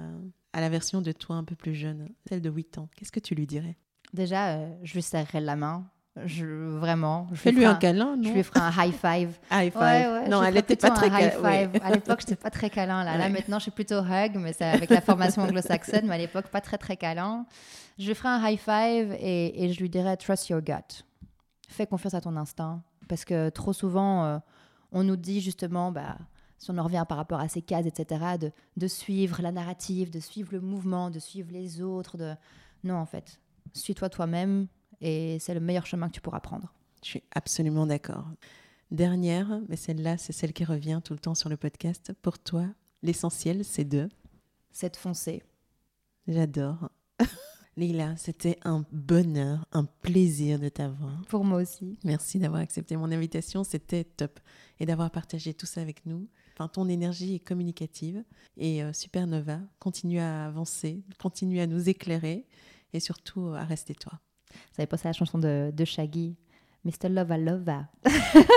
[0.52, 3.20] à la version de toi un peu plus jeune, celle de 8 ans, qu'est-ce que
[3.20, 3.76] tu lui dirais?
[4.12, 5.86] Déjà, euh, je lui serrerais la main.
[6.24, 7.26] Je, vraiment.
[7.32, 9.38] Je Fais-lui un, câlin, non Je lui ferai un high five.
[9.50, 10.30] high five.
[10.30, 11.70] non, elle n'était pas très câlin.
[11.82, 13.04] À l'époque, je n'étais pas très câlin.
[13.04, 16.18] Là, là maintenant, je suis plutôt hug, mais c'est avec la formation anglo-saxonne, mais à
[16.18, 17.44] l'époque, pas très très câlin.
[17.98, 21.04] Je lui ferai un high five et, et, je lui dirais trust your gut.
[21.68, 22.82] Fais confiance à ton instinct.
[23.08, 24.38] Parce que trop souvent, euh,
[24.92, 26.18] on nous dit justement, bah,
[26.58, 30.10] si on en revient par rapport à ces cases, etc., de, de, suivre la narrative,
[30.10, 32.16] de suivre le mouvement, de suivre les autres.
[32.16, 32.34] De...
[32.84, 33.40] Non, en fait,
[33.72, 34.68] suis-toi toi-même
[35.00, 36.72] et c'est le meilleur chemin que tu pourras prendre.
[37.02, 38.26] Je suis absolument d'accord.
[38.90, 42.12] Dernière, mais celle-là, c'est celle qui revient tout le temps sur le podcast.
[42.22, 42.66] Pour toi,
[43.02, 44.08] l'essentiel, c'est de?
[44.70, 45.42] C'est de foncer.
[46.26, 46.90] J'adore.
[47.76, 51.20] Lila, c'était un bonheur, un plaisir de t'avoir.
[51.28, 51.98] Pour moi aussi.
[52.04, 54.40] Merci d'avoir accepté mon invitation, c'était top.
[54.80, 56.26] Et d'avoir partagé tout ça avec nous.
[56.54, 58.24] Enfin, ton énergie est communicative.
[58.56, 62.46] Et euh, Supernova, continue à avancer, continue à nous éclairer
[62.94, 64.20] et surtout à rester toi.
[64.52, 66.36] Vous savez pas ça la chanson de, de Shaggy
[66.84, 67.10] Mr.
[67.10, 67.88] Lova Lova.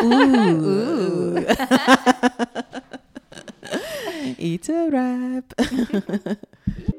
[0.04, 1.40] Ouh.
[4.38, 5.54] It's a rap.